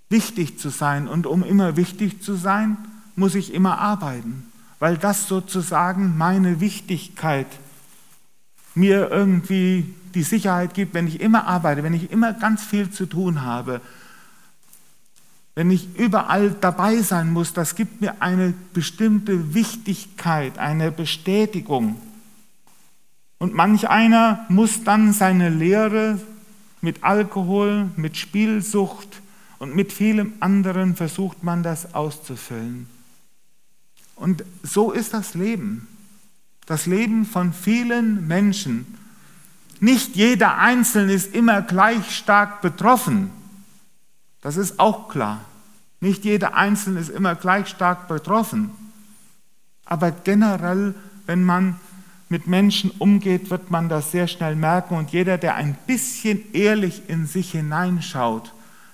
wichtig 0.09 0.57
zu 0.59 0.69
sein. 0.69 1.07
Und 1.07 1.27
um 1.27 1.43
immer 1.43 1.75
wichtig 1.75 2.23
zu 2.23 2.35
sein, 2.35 2.77
muss 3.15 3.35
ich 3.35 3.53
immer 3.53 3.77
arbeiten, 3.77 4.51
weil 4.79 4.97
das 4.97 5.27
sozusagen 5.27 6.17
meine 6.17 6.59
Wichtigkeit 6.59 7.47
mir 8.75 9.11
irgendwie 9.11 9.93
die 10.15 10.23
Sicherheit 10.23 10.73
gibt, 10.73 10.93
wenn 10.93 11.07
ich 11.07 11.19
immer 11.19 11.45
arbeite, 11.45 11.83
wenn 11.83 11.93
ich 11.93 12.11
immer 12.11 12.33
ganz 12.33 12.63
viel 12.63 12.89
zu 12.89 13.05
tun 13.05 13.41
habe, 13.41 13.81
wenn 15.55 15.69
ich 15.69 15.95
überall 15.97 16.55
dabei 16.59 17.01
sein 17.01 17.31
muss, 17.31 17.53
das 17.53 17.75
gibt 17.75 18.01
mir 18.01 18.21
eine 18.21 18.53
bestimmte 18.73 19.53
Wichtigkeit, 19.53 20.57
eine 20.57 20.91
Bestätigung. 20.91 21.95
Und 23.37 23.53
manch 23.53 23.89
einer 23.89 24.45
muss 24.49 24.83
dann 24.83 25.13
seine 25.13 25.49
Lehre 25.49 26.19
mit 26.81 27.03
Alkohol, 27.03 27.89
mit 27.95 28.17
Spielsucht 28.17 29.21
und 29.59 29.75
mit 29.75 29.93
vielem 29.93 30.33
anderen 30.39 30.95
versucht 30.95 31.43
man 31.43 31.61
das 31.61 31.93
auszufüllen. 31.93 32.87
Und 34.15 34.43
so 34.63 34.91
ist 34.91 35.13
das 35.13 35.33
Leben. 35.33 35.87
Das 36.65 36.85
Leben 36.85 37.25
von 37.25 37.53
vielen 37.53 38.27
Menschen. 38.27 38.85
Nicht 39.79 40.15
jeder 40.15 40.57
Einzelne 40.57 41.13
ist 41.13 41.35
immer 41.35 41.61
gleich 41.61 42.15
stark 42.15 42.61
betroffen. 42.61 43.29
Das 44.43 44.57
ist 44.57 44.79
auch 44.79 45.07
klar. 45.07 45.41
Nicht 46.01 46.25
jeder 46.25 46.53
Einzelne 46.53 46.99
ist 46.99 47.09
immer 47.09 47.33
gleich 47.33 47.69
stark 47.69 48.07
betroffen. 48.07 48.69
Aber 49.85 50.11
generell, 50.11 50.93
wenn 51.25 51.43
man 51.43 51.79
mit 52.27 52.45
Menschen 52.45 52.91
umgeht, 52.91 53.49
wird 53.49 53.71
man 53.71 53.89
das 53.89 54.11
sehr 54.11 54.27
schnell 54.27 54.55
merken. 54.55 54.97
Und 54.97 55.11
jeder, 55.11 55.37
der 55.37 55.55
ein 55.55 55.75
bisschen 55.87 56.53
ehrlich 56.53 57.03
in 57.07 57.25
sich 57.25 57.51
hineinschaut, 57.51 58.53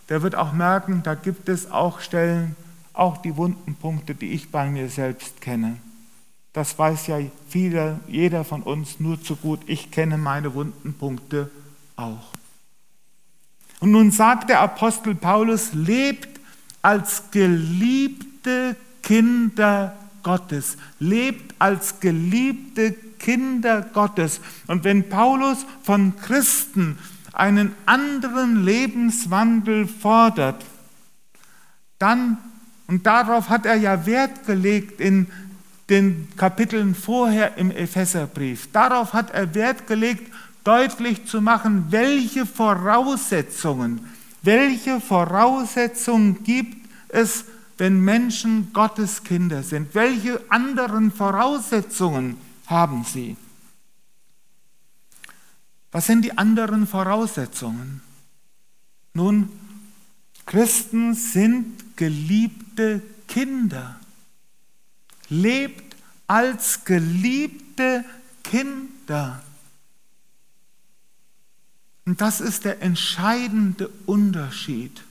der 0.09 0.21
wird 0.21 0.35
auch 0.35 0.53
merken, 0.53 1.01
da 1.03 1.15
gibt 1.15 1.49
es 1.49 1.71
auch 1.71 1.99
Stellen, 1.99 2.55
auch 2.93 3.17
die 3.17 3.35
wunden 3.37 3.75
Punkte, 3.75 4.13
die 4.13 4.31
ich 4.31 4.51
bei 4.51 4.69
mir 4.69 4.89
selbst 4.89 5.41
kenne. 5.41 5.77
Das 6.53 6.77
weiß 6.77 7.07
ja 7.07 7.19
viele, 7.47 7.99
jeder 8.07 8.43
von 8.43 8.61
uns 8.61 8.99
nur 8.99 9.21
zu 9.21 9.35
gut. 9.35 9.61
Ich 9.67 9.91
kenne 9.91 10.17
meine 10.17 10.53
wunden 10.53 10.93
Punkte 10.93 11.49
auch. 11.95 12.33
Und 13.79 13.91
nun 13.91 14.11
sagt 14.11 14.49
der 14.49 14.61
Apostel 14.61 15.15
Paulus, 15.15 15.73
lebt 15.73 16.39
als 16.81 17.23
geliebte 17.31 18.75
Kinder 19.01 19.95
Gottes. 20.23 20.77
Lebt 20.99 21.55
als 21.59 21.99
geliebte 21.99 22.93
Kinder 23.19 23.81
Gottes. 23.81 24.41
Und 24.67 24.83
wenn 24.83 25.09
Paulus 25.09 25.65
von 25.83 26.15
Christen 26.17 26.97
einen 27.33 27.73
anderen 27.85 28.63
Lebenswandel 28.63 29.87
fordert, 29.87 30.63
dann, 31.99 32.37
und 32.87 33.05
darauf 33.05 33.49
hat 33.49 33.65
er 33.65 33.75
ja 33.75 34.05
Wert 34.05 34.45
gelegt 34.45 34.99
in 34.99 35.27
den 35.89 36.27
Kapiteln 36.37 36.95
vorher 36.95 37.57
im 37.57 37.71
Epheserbrief, 37.71 38.69
darauf 38.71 39.13
hat 39.13 39.31
er 39.31 39.53
Wert 39.55 39.87
gelegt, 39.87 40.31
deutlich 40.63 41.25
zu 41.25 41.41
machen, 41.41 41.85
welche 41.89 42.45
Voraussetzungen, 42.45 44.07
welche 44.41 45.01
Voraussetzungen 45.01 46.43
gibt 46.43 46.87
es, 47.09 47.45
wenn 47.77 48.01
Menschen 48.01 48.71
Gottes 48.73 49.23
Kinder 49.23 49.63
sind? 49.63 49.95
Welche 49.95 50.41
anderen 50.49 51.11
Voraussetzungen 51.11 52.37
haben 52.67 53.03
sie? 53.05 53.37
Was 55.91 56.05
sind 56.05 56.23
die 56.23 56.37
anderen 56.37 56.85
Voraussetzungen? 56.85 58.01
Nun, 59.13 59.49
Christen 60.45 61.13
sind 61.13 61.95
geliebte 61.95 63.01
Kinder. 63.27 63.99
Lebt 65.29 65.95
als 66.27 66.83
geliebte 66.85 68.03
Kinder. 68.43 69.41
Und 72.09 72.21
das 72.21 72.41
ist 72.41 72.65
der 72.65 72.81
entscheidende 72.81 73.87
Unterschied. 74.07 75.03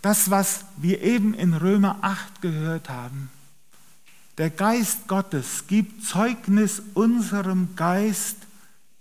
Das, 0.00 0.30
was 0.30 0.64
wir 0.78 1.02
eben 1.02 1.34
in 1.34 1.52
Römer 1.52 1.98
8 2.00 2.40
gehört 2.40 2.88
haben. 2.88 3.28
Der 4.38 4.48
Geist 4.48 5.08
Gottes 5.08 5.66
gibt 5.66 6.06
Zeugnis 6.06 6.80
unserem 6.94 7.76
Geist, 7.76 8.38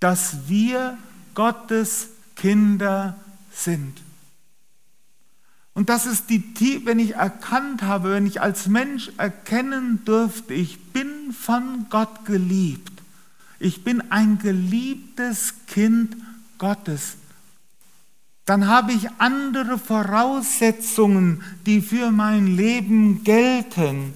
dass 0.01 0.49
wir 0.49 0.97
Gottes 1.35 2.09
Kinder 2.35 3.15
sind. 3.53 4.01
Und 5.73 5.87
das 5.87 6.05
ist 6.05 6.29
die, 6.29 6.81
wenn 6.85 6.99
ich 6.99 7.15
erkannt 7.15 7.81
habe, 7.81 8.11
wenn 8.11 8.25
ich 8.25 8.41
als 8.41 8.67
Mensch 8.67 9.09
erkennen 9.15 10.03
durfte, 10.03 10.53
ich 10.53 10.91
bin 10.91 11.31
von 11.31 11.85
Gott 11.89 12.25
geliebt 12.25 12.96
ich 13.59 13.83
bin 13.83 14.11
ein 14.11 14.39
geliebtes 14.39 15.53
Kind 15.67 16.15
Gottes, 16.57 17.17
dann 18.45 18.67
habe 18.67 18.93
ich 18.93 19.09
andere 19.17 19.77
Voraussetzungen, 19.77 21.43
die 21.65 21.81
für 21.81 22.11
mein 22.11 22.55
Leben 22.55 23.23
gelten. 23.23 24.13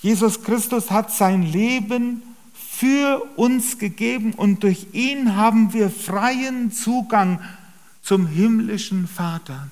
Jesus 0.00 0.42
Christus 0.42 0.90
hat 0.90 1.10
sein 1.10 1.42
Leben 1.42 2.22
für 2.52 3.22
uns 3.36 3.78
gegeben 3.78 4.34
und 4.34 4.62
durch 4.62 4.88
ihn 4.92 5.36
haben 5.36 5.72
wir 5.72 5.88
freien 5.88 6.70
Zugang 6.70 7.40
zum 8.02 8.26
himmlischen 8.26 9.06
Vater. 9.06 9.68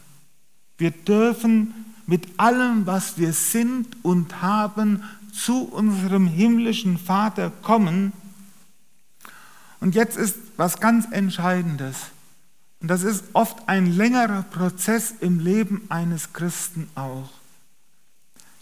Wir 0.79 0.93
dürfen 0.93 1.75
mit 2.07 2.27
allem, 2.39 2.87
was 2.87 3.19
wir 3.19 3.33
sind 3.33 3.87
und 4.03 4.41
haben, 4.41 5.03
zu 5.33 5.65
unserem 5.65 6.27
himmlischen 6.27 6.99
Vater 6.99 7.51
kommen. 7.63 8.13
Und 9.81 9.95
jetzt 9.95 10.17
ist 10.17 10.37
was 10.57 10.81
ganz 10.81 11.07
Entscheidendes. 11.11 11.97
Und 12.81 12.89
das 12.89 13.03
ist 13.03 13.25
oft 13.35 13.69
ein 13.69 13.87
längerer 13.95 14.43
Prozess 14.43 15.13
im 15.21 15.39
Leben 15.39 15.83
eines 15.91 16.33
Christen 16.33 16.89
auch, 16.95 17.31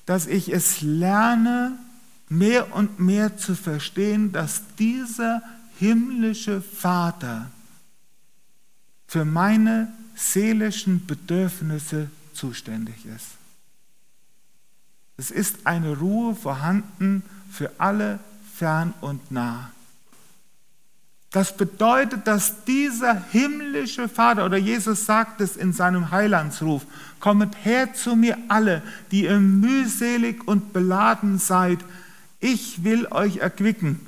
dass 0.07 0.27
ich 0.27 0.53
es 0.53 0.81
lerne, 0.81 1.79
mehr 2.29 2.75
und 2.75 2.99
mehr 2.99 3.37
zu 3.37 3.55
verstehen, 3.55 4.33
dass 4.33 4.63
dieser 4.79 5.43
himmlische 5.79 6.61
Vater 6.61 7.51
für 9.07 9.25
meine 9.25 9.93
seelischen 10.15 11.07
Bedürfnisse 11.07 12.11
zuständig 12.35 13.07
ist. 13.07 13.38
Es 15.19 15.33
ist 15.33 15.67
eine 15.67 15.99
Ruhe 15.99 16.35
vorhanden 16.35 17.25
für 17.51 17.73
alle 17.79 18.21
fern 18.55 18.95
und 19.01 19.31
nah. 19.33 19.71
Das 21.31 21.57
bedeutet, 21.57 22.27
dass 22.27 22.65
dieser 22.65 23.23
himmlische 23.31 24.09
Vater, 24.09 24.47
oder 24.47 24.57
Jesus 24.57 25.05
sagt 25.05 25.43
es 25.43 25.57
in 25.57 25.75
seinem 25.75 26.11
Heilandsruf, 26.11 26.87
kommet 27.21 27.55
her 27.65 27.93
zu 27.93 28.17
mir 28.17 28.39
alle, 28.49 28.81
die 29.11 29.25
ihr 29.25 29.39
mühselig 29.39 30.47
und 30.47 30.73
beladen 30.73 31.39
seid, 31.39 31.81
ich 32.41 32.85
will 32.85 33.09
euch 33.11 33.39
erquicken. 33.39 34.01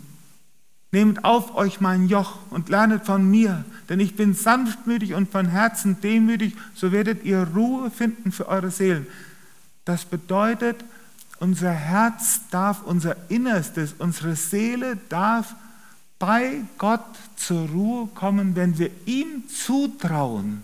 Nehmt 0.93 1.25
auf 1.25 1.55
euch 1.57 1.81
mein 1.81 2.09
Joch 2.09 2.39
und 2.51 2.69
lernet 2.69 3.05
von 3.05 3.29
mir, 3.29 3.65
denn 3.89 4.01
ich 4.01 4.17
bin 4.17 4.33
sanftmütig 4.33 5.15
und 5.15 5.31
von 5.31 5.47
Herzen 5.47 6.01
demütig, 6.01 6.57
so 6.75 6.91
werdet 6.91 7.25
ihr 7.25 7.49
Ruhe 7.55 7.91
finden 7.91 8.33
für 8.33 8.49
eure 8.49 8.71
Seelen. 8.71 9.07
Das 9.85 10.05
bedeutet, 10.05 10.85
unser 11.41 11.73
Herz 11.73 12.43
darf, 12.51 12.83
unser 12.83 13.17
Innerstes, 13.29 13.95
unsere 13.99 14.37
Seele 14.37 14.97
darf 15.09 15.55
bei 16.19 16.61
Gott 16.79 17.05
zur 17.37 17.69
Ruhe 17.71 18.07
kommen, 18.15 18.55
wenn 18.55 18.79
wir 18.79 18.91
ihm 19.07 19.49
zutrauen, 19.49 20.63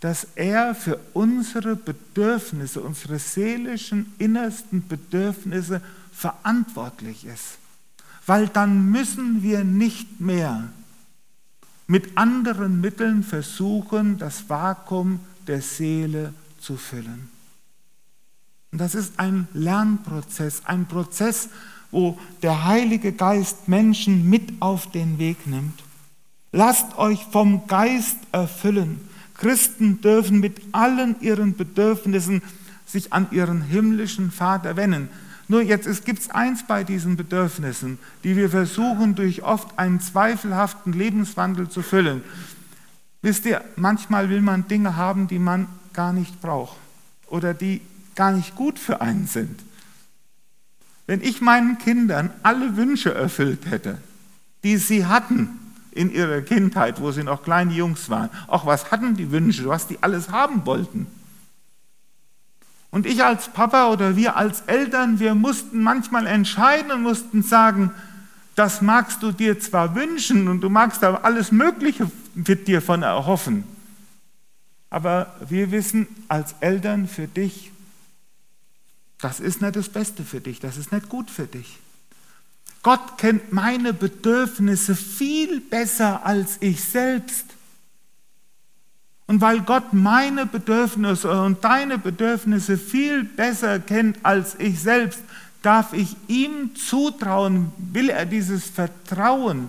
dass 0.00 0.28
er 0.36 0.74
für 0.74 1.00
unsere 1.14 1.74
Bedürfnisse, 1.74 2.80
unsere 2.80 3.18
seelischen, 3.18 4.12
innersten 4.18 4.86
Bedürfnisse 4.86 5.80
verantwortlich 6.12 7.24
ist. 7.24 7.58
Weil 8.26 8.48
dann 8.48 8.90
müssen 8.90 9.42
wir 9.42 9.64
nicht 9.64 10.20
mehr 10.20 10.68
mit 11.86 12.18
anderen 12.18 12.82
Mitteln 12.82 13.22
versuchen, 13.22 14.18
das 14.18 14.48
Vakuum 14.50 15.20
der 15.46 15.62
Seele 15.62 16.34
zu 16.60 16.76
füllen. 16.76 17.37
Und 18.70 18.80
das 18.80 18.94
ist 18.94 19.18
ein 19.18 19.48
Lernprozess, 19.54 20.62
ein 20.64 20.86
Prozess, 20.86 21.48
wo 21.90 22.18
der 22.42 22.64
Heilige 22.66 23.12
Geist 23.12 23.68
Menschen 23.68 24.28
mit 24.28 24.60
auf 24.60 24.90
den 24.90 25.18
Weg 25.18 25.46
nimmt. 25.46 25.82
Lasst 26.52 26.98
euch 26.98 27.24
vom 27.30 27.66
Geist 27.66 28.18
erfüllen. 28.32 29.00
Christen 29.34 30.00
dürfen 30.00 30.40
mit 30.40 30.60
allen 30.72 31.20
ihren 31.20 31.56
Bedürfnissen 31.56 32.42
sich 32.84 33.12
an 33.12 33.28
ihren 33.30 33.62
himmlischen 33.62 34.30
Vater 34.30 34.76
wenden. 34.76 35.08
Nur 35.46 35.62
jetzt 35.62 36.04
gibt 36.04 36.20
es 36.20 36.30
eins 36.30 36.66
bei 36.66 36.84
diesen 36.84 37.16
Bedürfnissen, 37.16 37.98
die 38.22 38.36
wir 38.36 38.50
versuchen 38.50 39.14
durch 39.14 39.42
oft 39.42 39.78
einen 39.78 40.00
zweifelhaften 40.00 40.92
Lebenswandel 40.92 41.70
zu 41.70 41.82
füllen. 41.82 42.22
Wisst 43.22 43.46
ihr, 43.46 43.62
manchmal 43.76 44.28
will 44.28 44.42
man 44.42 44.68
Dinge 44.68 44.96
haben, 44.96 45.26
die 45.26 45.38
man 45.38 45.66
gar 45.92 46.12
nicht 46.12 46.40
braucht 46.42 46.76
oder 47.28 47.54
die 47.54 47.80
gar 48.18 48.32
nicht 48.32 48.56
gut 48.56 48.80
für 48.80 49.00
einen 49.00 49.28
sind. 49.28 49.62
Wenn 51.06 51.22
ich 51.22 51.40
meinen 51.40 51.78
Kindern 51.78 52.30
alle 52.42 52.76
Wünsche 52.76 53.14
erfüllt 53.14 53.70
hätte, 53.70 53.96
die 54.64 54.76
sie 54.76 55.06
hatten 55.06 55.48
in 55.92 56.12
ihrer 56.12 56.42
Kindheit, 56.42 57.00
wo 57.00 57.12
sie 57.12 57.22
noch 57.22 57.44
kleine 57.44 57.72
Jungs 57.72 58.10
waren, 58.10 58.28
auch 58.48 58.66
was 58.66 58.90
hatten 58.90 59.14
die 59.14 59.30
Wünsche, 59.30 59.68
was 59.68 59.86
die 59.86 60.02
alles 60.02 60.30
haben 60.30 60.66
wollten. 60.66 61.06
Und 62.90 63.06
ich 63.06 63.22
als 63.22 63.48
Papa 63.52 63.90
oder 63.92 64.16
wir 64.16 64.36
als 64.36 64.62
Eltern, 64.62 65.20
wir 65.20 65.36
mussten 65.36 65.80
manchmal 65.80 66.26
entscheiden 66.26 66.90
und 66.90 67.02
mussten 67.02 67.44
sagen, 67.44 67.92
das 68.56 68.82
magst 68.82 69.22
du 69.22 69.30
dir 69.30 69.60
zwar 69.60 69.94
wünschen 69.94 70.48
und 70.48 70.60
du 70.60 70.68
magst 70.68 71.04
aber 71.04 71.24
alles 71.24 71.52
Mögliche 71.52 72.10
mit 72.34 72.66
dir 72.66 72.82
von 72.82 73.04
erhoffen. 73.04 73.62
Aber 74.90 75.36
wir 75.48 75.70
wissen 75.70 76.08
als 76.26 76.56
Eltern 76.60 77.06
für 77.06 77.28
dich, 77.28 77.70
das 79.20 79.40
ist 79.40 79.60
nicht 79.60 79.76
das 79.76 79.88
Beste 79.88 80.22
für 80.22 80.40
dich, 80.40 80.60
das 80.60 80.76
ist 80.76 80.92
nicht 80.92 81.08
gut 81.08 81.30
für 81.30 81.46
dich. 81.46 81.78
Gott 82.82 83.18
kennt 83.18 83.52
meine 83.52 83.92
Bedürfnisse 83.92 84.94
viel 84.94 85.60
besser 85.60 86.24
als 86.24 86.58
ich 86.60 86.82
selbst. 86.82 87.44
Und 89.26 89.40
weil 89.40 89.60
Gott 89.60 89.92
meine 89.92 90.46
Bedürfnisse 90.46 91.42
und 91.42 91.62
deine 91.62 91.98
Bedürfnisse 91.98 92.78
viel 92.78 93.24
besser 93.24 93.78
kennt 93.78 94.24
als 94.24 94.54
ich 94.58 94.80
selbst, 94.80 95.20
darf 95.62 95.92
ich 95.92 96.16
ihm 96.28 96.74
zutrauen, 96.76 97.72
will 97.76 98.08
er 98.08 98.24
dieses 98.24 98.64
Vertrauen, 98.70 99.68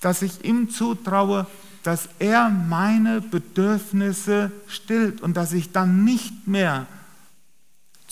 dass 0.00 0.22
ich 0.22 0.44
ihm 0.44 0.70
zutraue, 0.70 1.46
dass 1.84 2.08
er 2.18 2.48
meine 2.48 3.20
Bedürfnisse 3.20 4.50
stillt 4.66 5.20
und 5.20 5.36
dass 5.36 5.52
ich 5.52 5.70
dann 5.70 6.02
nicht 6.02 6.48
mehr 6.48 6.86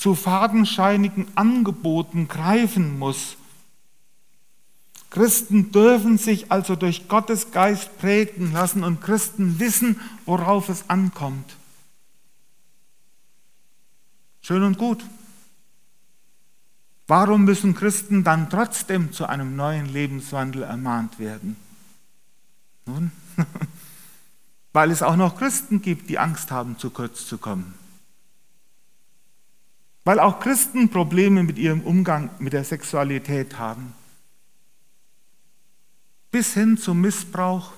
zu 0.02 0.16
fadenscheinigen 0.16 1.28
Angeboten 1.36 2.26
greifen 2.26 2.98
muss. 2.98 3.36
Christen 5.10 5.70
dürfen 5.70 6.18
sich 6.18 6.50
also 6.50 6.74
durch 6.74 7.06
Gottes 7.06 7.52
Geist 7.52 7.98
prägen 7.98 8.52
lassen 8.52 8.82
und 8.82 9.00
Christen 9.00 9.60
wissen, 9.60 10.00
worauf 10.26 10.68
es 10.68 10.90
ankommt. 10.90 11.56
Schön 14.40 14.64
und 14.64 14.76
gut. 14.76 15.04
Warum 17.06 17.44
müssen 17.44 17.76
Christen 17.76 18.24
dann 18.24 18.50
trotzdem 18.50 19.12
zu 19.12 19.26
einem 19.28 19.54
neuen 19.54 19.86
Lebenswandel 19.86 20.64
ermahnt 20.64 21.20
werden? 21.20 21.54
Nun, 22.86 23.12
weil 24.72 24.90
es 24.90 25.04
auch 25.04 25.14
noch 25.14 25.36
Christen 25.36 25.80
gibt, 25.80 26.10
die 26.10 26.18
Angst 26.18 26.50
haben, 26.50 26.76
zu 26.76 26.90
kurz 26.90 27.24
zu 27.28 27.38
kommen. 27.38 27.81
Weil 30.04 30.18
auch 30.18 30.40
Christen 30.40 30.88
Probleme 30.88 31.42
mit 31.42 31.58
ihrem 31.58 31.82
Umgang 31.82 32.30
mit 32.38 32.52
der 32.52 32.64
Sexualität 32.64 33.58
haben. 33.58 33.94
Bis 36.30 36.54
hin 36.54 36.76
zum 36.76 37.00
Missbrauch 37.00 37.72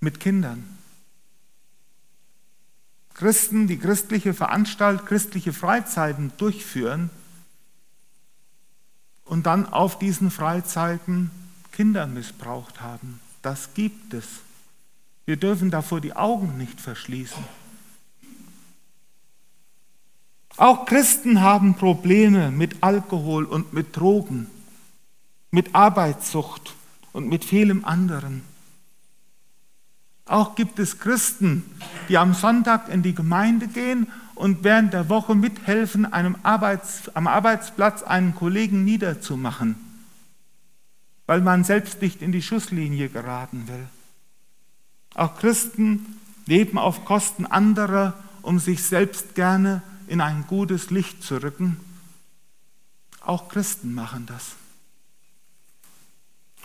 mit 0.00 0.18
Kindern. 0.18 0.78
Christen, 3.14 3.66
die 3.66 3.78
christliche 3.78 4.32
Veranstaltungen, 4.32 5.06
christliche 5.06 5.52
Freizeiten 5.52 6.32
durchführen 6.38 7.10
und 9.26 9.46
dann 9.46 9.66
auf 9.66 9.98
diesen 9.98 10.30
Freizeiten 10.30 11.30
Kinder 11.70 12.06
missbraucht 12.06 12.80
haben. 12.80 13.20
Das 13.42 13.74
gibt 13.74 14.14
es. 14.14 14.26
Wir 15.26 15.36
dürfen 15.36 15.70
davor 15.70 16.00
die 16.00 16.16
Augen 16.16 16.56
nicht 16.58 16.80
verschließen. 16.80 17.44
Auch 20.60 20.84
Christen 20.84 21.40
haben 21.40 21.74
Probleme 21.74 22.50
mit 22.50 22.82
Alkohol 22.82 23.46
und 23.46 23.72
mit 23.72 23.96
Drogen, 23.96 24.46
mit 25.50 25.74
Arbeitssucht 25.74 26.74
und 27.14 27.30
mit 27.30 27.46
vielem 27.46 27.86
anderen. 27.86 28.42
Auch 30.26 30.56
gibt 30.56 30.78
es 30.78 30.98
Christen, 30.98 31.64
die 32.10 32.18
am 32.18 32.34
Sonntag 32.34 32.90
in 32.90 33.02
die 33.02 33.14
Gemeinde 33.14 33.68
gehen 33.68 34.08
und 34.34 34.62
während 34.62 34.92
der 34.92 35.08
Woche 35.08 35.34
mithelfen, 35.34 36.04
Arbeits-, 36.44 37.08
am 37.16 37.26
Arbeitsplatz 37.26 38.02
einen 38.02 38.34
Kollegen 38.34 38.84
niederzumachen, 38.84 39.76
weil 41.24 41.40
man 41.40 41.64
selbst 41.64 42.02
nicht 42.02 42.20
in 42.20 42.32
die 42.32 42.42
Schusslinie 42.42 43.08
geraten 43.08 43.66
will. 43.66 43.86
Auch 45.14 45.38
Christen 45.38 46.20
leben 46.44 46.76
auf 46.76 47.06
Kosten 47.06 47.46
anderer, 47.46 48.12
um 48.42 48.58
sich 48.58 48.84
selbst 48.84 49.34
gerne 49.34 49.80
in 50.10 50.20
ein 50.20 50.44
gutes 50.48 50.90
Licht 50.90 51.22
zu 51.22 51.40
rücken. 51.40 51.76
Auch 53.20 53.48
Christen 53.48 53.94
machen 53.94 54.26
das. 54.26 54.56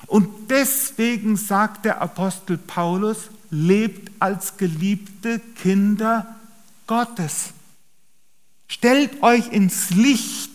Und 0.08 0.50
deswegen 0.50 1.38
sagt 1.38 1.86
der 1.86 2.02
Apostel 2.02 2.58
Paulus, 2.58 3.30
lebt 3.52 4.12
als 4.20 4.58
geliebte 4.58 5.40
Kinder 5.62 6.36
Gottes. 6.88 7.52
Stellt 8.68 9.22
euch 9.22 9.52
ins 9.52 9.92
Licht 9.92 10.52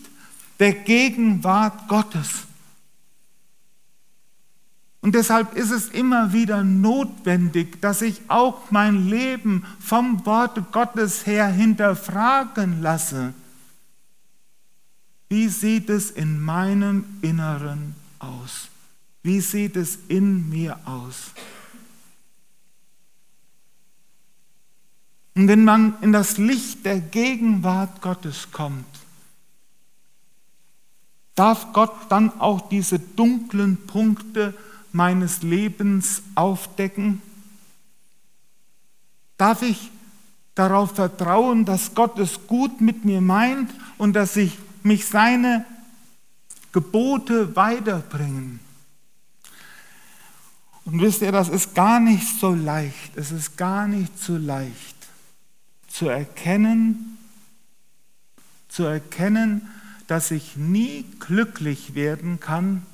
der 0.59 0.73
Gegenwart 0.73 1.87
Gottes. 1.87 2.45
Und 5.01 5.15
deshalb 5.15 5.55
ist 5.55 5.71
es 5.71 5.87
immer 5.87 6.31
wieder 6.31 6.63
notwendig, 6.63 7.81
dass 7.81 8.03
ich 8.03 8.21
auch 8.27 8.69
mein 8.69 9.09
Leben 9.09 9.65
vom 9.79 10.23
Wort 10.27 10.71
Gottes 10.71 11.25
her 11.25 11.47
hinterfragen 11.47 12.83
lasse. 12.83 13.33
Wie 15.27 15.47
sieht 15.47 15.89
es 15.89 16.11
in 16.11 16.39
meinem 16.39 17.05
Inneren 17.21 17.95
aus? 18.19 18.67
Wie 19.23 19.41
sieht 19.41 19.75
es 19.75 19.97
in 20.07 20.49
mir 20.49 20.77
aus? 20.85 21.31
Und 25.33 25.47
wenn 25.47 25.63
man 25.63 25.95
in 26.01 26.11
das 26.11 26.37
Licht 26.37 26.85
der 26.85 26.99
Gegenwart 26.99 28.01
Gottes 28.01 28.51
kommt, 28.51 28.85
darf 31.33 31.73
Gott 31.73 31.95
dann 32.09 32.39
auch 32.39 32.69
diese 32.69 32.99
dunklen 32.99 33.87
Punkte 33.87 34.53
meines 34.93 35.41
Lebens 35.41 36.21
aufdecken? 36.35 37.21
Darf 39.37 39.61
ich 39.61 39.91
darauf 40.55 40.95
vertrauen, 40.95 41.65
dass 41.65 41.95
Gott 41.95 42.19
es 42.19 42.47
gut 42.47 42.81
mit 42.81 43.05
mir 43.05 43.21
meint 43.21 43.71
und 43.97 44.13
dass 44.13 44.35
ich 44.35 44.57
mich 44.83 45.05
seine 45.07 45.65
Gebote 46.71 47.55
weiterbringen? 47.55 48.59
Und 50.85 51.01
wisst 51.01 51.21
ihr, 51.21 51.31
das 51.31 51.49
ist 51.49 51.75
gar 51.75 51.99
nicht 51.99 52.39
so 52.39 52.53
leicht. 52.53 53.15
Es 53.15 53.31
ist 53.31 53.57
gar 53.57 53.87
nicht 53.87 54.17
so 54.19 54.37
leicht 54.37 54.95
zu 55.87 56.07
erkennen, 56.07 57.17
zu 58.69 58.83
erkennen, 58.83 59.69
dass 60.07 60.31
ich 60.31 60.55
nie 60.55 61.05
glücklich 61.19 61.93
werden 61.95 62.39
kann, 62.39 62.85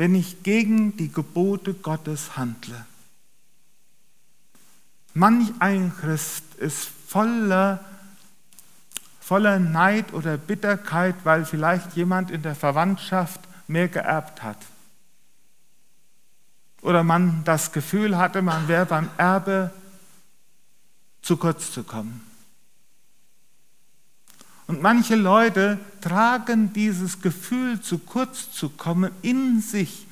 wenn 0.00 0.14
ich 0.14 0.42
gegen 0.42 0.96
die 0.96 1.12
Gebote 1.12 1.74
Gottes 1.74 2.34
handle. 2.38 2.86
Manch 5.12 5.52
ein 5.58 5.92
Christ 5.94 6.54
ist 6.56 6.88
voller, 7.06 7.84
voller 9.20 9.58
Neid 9.58 10.14
oder 10.14 10.38
Bitterkeit, 10.38 11.16
weil 11.24 11.44
vielleicht 11.44 11.96
jemand 11.96 12.30
in 12.30 12.40
der 12.40 12.54
Verwandtschaft 12.54 13.42
mehr 13.68 13.88
geerbt 13.88 14.42
hat. 14.42 14.56
Oder 16.80 17.04
man 17.04 17.44
das 17.44 17.70
Gefühl 17.70 18.16
hatte, 18.16 18.40
man 18.40 18.68
wäre 18.68 18.86
beim 18.86 19.10
Erbe 19.18 19.70
zu 21.20 21.36
kurz 21.36 21.72
zu 21.72 21.84
kommen. 21.84 22.22
Und 24.70 24.82
manche 24.82 25.16
Leute 25.16 25.80
tragen 26.00 26.72
dieses 26.72 27.20
Gefühl, 27.20 27.80
zu 27.80 27.98
kurz 27.98 28.52
zu 28.52 28.68
kommen, 28.68 29.10
in 29.20 29.60
sich 29.60 30.06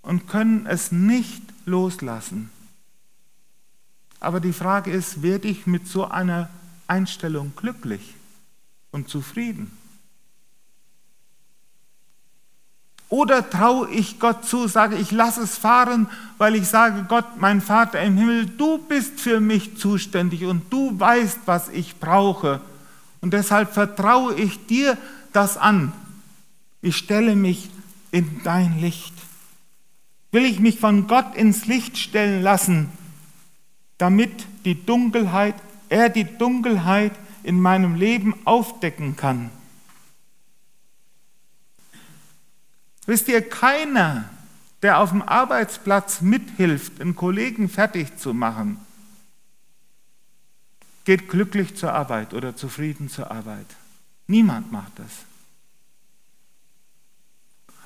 und 0.00 0.26
können 0.26 0.64
es 0.64 0.90
nicht 0.90 1.42
loslassen. 1.66 2.48
Aber 4.18 4.40
die 4.40 4.54
Frage 4.54 4.90
ist, 4.90 5.20
werde 5.20 5.48
ich 5.48 5.66
mit 5.66 5.86
so 5.86 6.06
einer 6.06 6.48
Einstellung 6.86 7.52
glücklich 7.56 8.14
und 8.90 9.10
zufrieden? 9.10 9.70
Oder 13.10 13.50
traue 13.50 13.90
ich 13.90 14.18
Gott 14.18 14.46
zu, 14.46 14.66
sage 14.66 14.96
ich, 14.96 15.10
lass 15.10 15.36
es 15.36 15.58
fahren, 15.58 16.08
weil 16.38 16.54
ich 16.54 16.66
sage, 16.66 17.04
Gott, 17.06 17.26
mein 17.36 17.60
Vater 17.60 18.00
im 18.00 18.16
Himmel, 18.16 18.46
du 18.46 18.78
bist 18.78 19.20
für 19.20 19.40
mich 19.40 19.76
zuständig 19.76 20.46
und 20.46 20.72
du 20.72 20.98
weißt, 20.98 21.40
was 21.44 21.68
ich 21.68 22.00
brauche. 22.00 22.62
Und 23.20 23.32
deshalb 23.34 23.72
vertraue 23.72 24.34
ich 24.34 24.66
dir 24.66 24.96
das 25.32 25.56
an. 25.56 25.92
Ich 26.82 26.96
stelle 26.96 27.36
mich 27.36 27.70
in 28.10 28.42
dein 28.42 28.80
Licht. 28.80 29.14
Will 30.32 30.44
ich 30.44 30.60
mich 30.60 30.78
von 30.78 31.06
Gott 31.06 31.34
ins 31.34 31.66
Licht 31.66 31.98
stellen 31.98 32.42
lassen, 32.42 32.88
damit 33.98 34.46
die 34.64 34.86
Dunkelheit, 34.86 35.56
er 35.88 36.08
die 36.08 36.24
Dunkelheit 36.24 37.12
in 37.42 37.60
meinem 37.60 37.96
Leben 37.96 38.34
aufdecken 38.44 39.16
kann? 39.16 39.50
Wisst 43.06 43.28
ihr, 43.28 43.46
keiner, 43.46 44.30
der 44.82 45.00
auf 45.00 45.10
dem 45.10 45.22
Arbeitsplatz 45.22 46.20
mithilft, 46.20 47.00
einen 47.00 47.16
Kollegen 47.16 47.68
fertig 47.68 48.16
zu 48.18 48.32
machen, 48.32 48.78
geht 51.04 51.28
glücklich 51.28 51.76
zur 51.76 51.92
Arbeit 51.92 52.34
oder 52.34 52.56
zufrieden 52.56 53.08
zur 53.08 53.30
Arbeit. 53.30 53.66
Niemand 54.26 54.70
macht 54.70 54.92
das. 54.96 55.10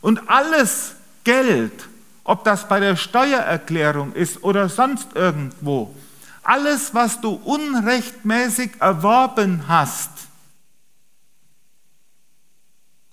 Und 0.00 0.28
alles 0.28 0.96
Geld, 1.24 1.88
ob 2.24 2.44
das 2.44 2.68
bei 2.68 2.80
der 2.80 2.96
Steuererklärung 2.96 4.12
ist 4.12 4.42
oder 4.42 4.68
sonst 4.68 5.14
irgendwo, 5.14 5.94
alles, 6.42 6.92
was 6.92 7.20
du 7.22 7.30
unrechtmäßig 7.30 8.80
erworben 8.80 9.66
hast, 9.66 10.10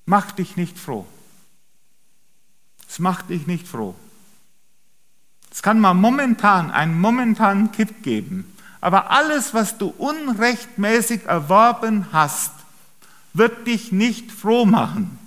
macht 0.06 0.40
dich 0.40 0.58
nicht 0.58 0.78
froh. 0.78 1.08
Es 2.90 3.00
macht 3.00 3.30
dich 3.30 3.48
nicht 3.48 3.66
froh. 3.66 3.96
Es 5.50 5.62
kann 5.62 5.80
mal 5.80 5.94
momentan 5.94 6.72
einen 6.72 7.00
momentanen 7.00 7.72
Kipp 7.72 8.04
geben, 8.04 8.54
aber 8.82 9.12
alles, 9.12 9.54
was 9.54 9.78
du 9.78 9.94
unrechtmäßig 9.98 11.26
erworben 11.26 12.08
hast, 12.12 12.52
wird 13.34 13.68
dich 13.68 13.92
nicht 13.92 14.32
froh 14.32 14.66
machen. 14.66 15.18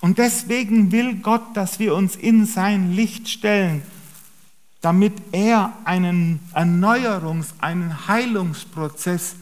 Und 0.00 0.18
deswegen 0.18 0.90
will 0.90 1.14
Gott, 1.14 1.56
dass 1.56 1.78
wir 1.78 1.94
uns 1.94 2.16
in 2.16 2.44
sein 2.44 2.92
Licht 2.92 3.28
stellen, 3.28 3.82
damit 4.80 5.14
er 5.30 5.72
einen 5.84 6.40
Erneuerungs-, 6.52 7.54
einen 7.60 8.08
Heilungsprozess 8.08 9.36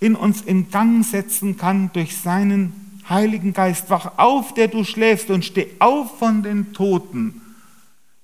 in 0.00 0.16
uns 0.16 0.40
in 0.42 0.70
Gang 0.72 1.04
setzen 1.04 1.56
kann 1.56 1.92
durch 1.92 2.16
seinen 2.18 3.00
Heiligen 3.08 3.52
Geist, 3.52 3.90
wach 3.90 4.18
auf, 4.18 4.54
der 4.54 4.68
du 4.68 4.82
schläfst 4.82 5.30
und 5.30 5.44
steh 5.44 5.68
auf 5.78 6.18
von 6.18 6.42
den 6.42 6.72
Toten. 6.72 7.40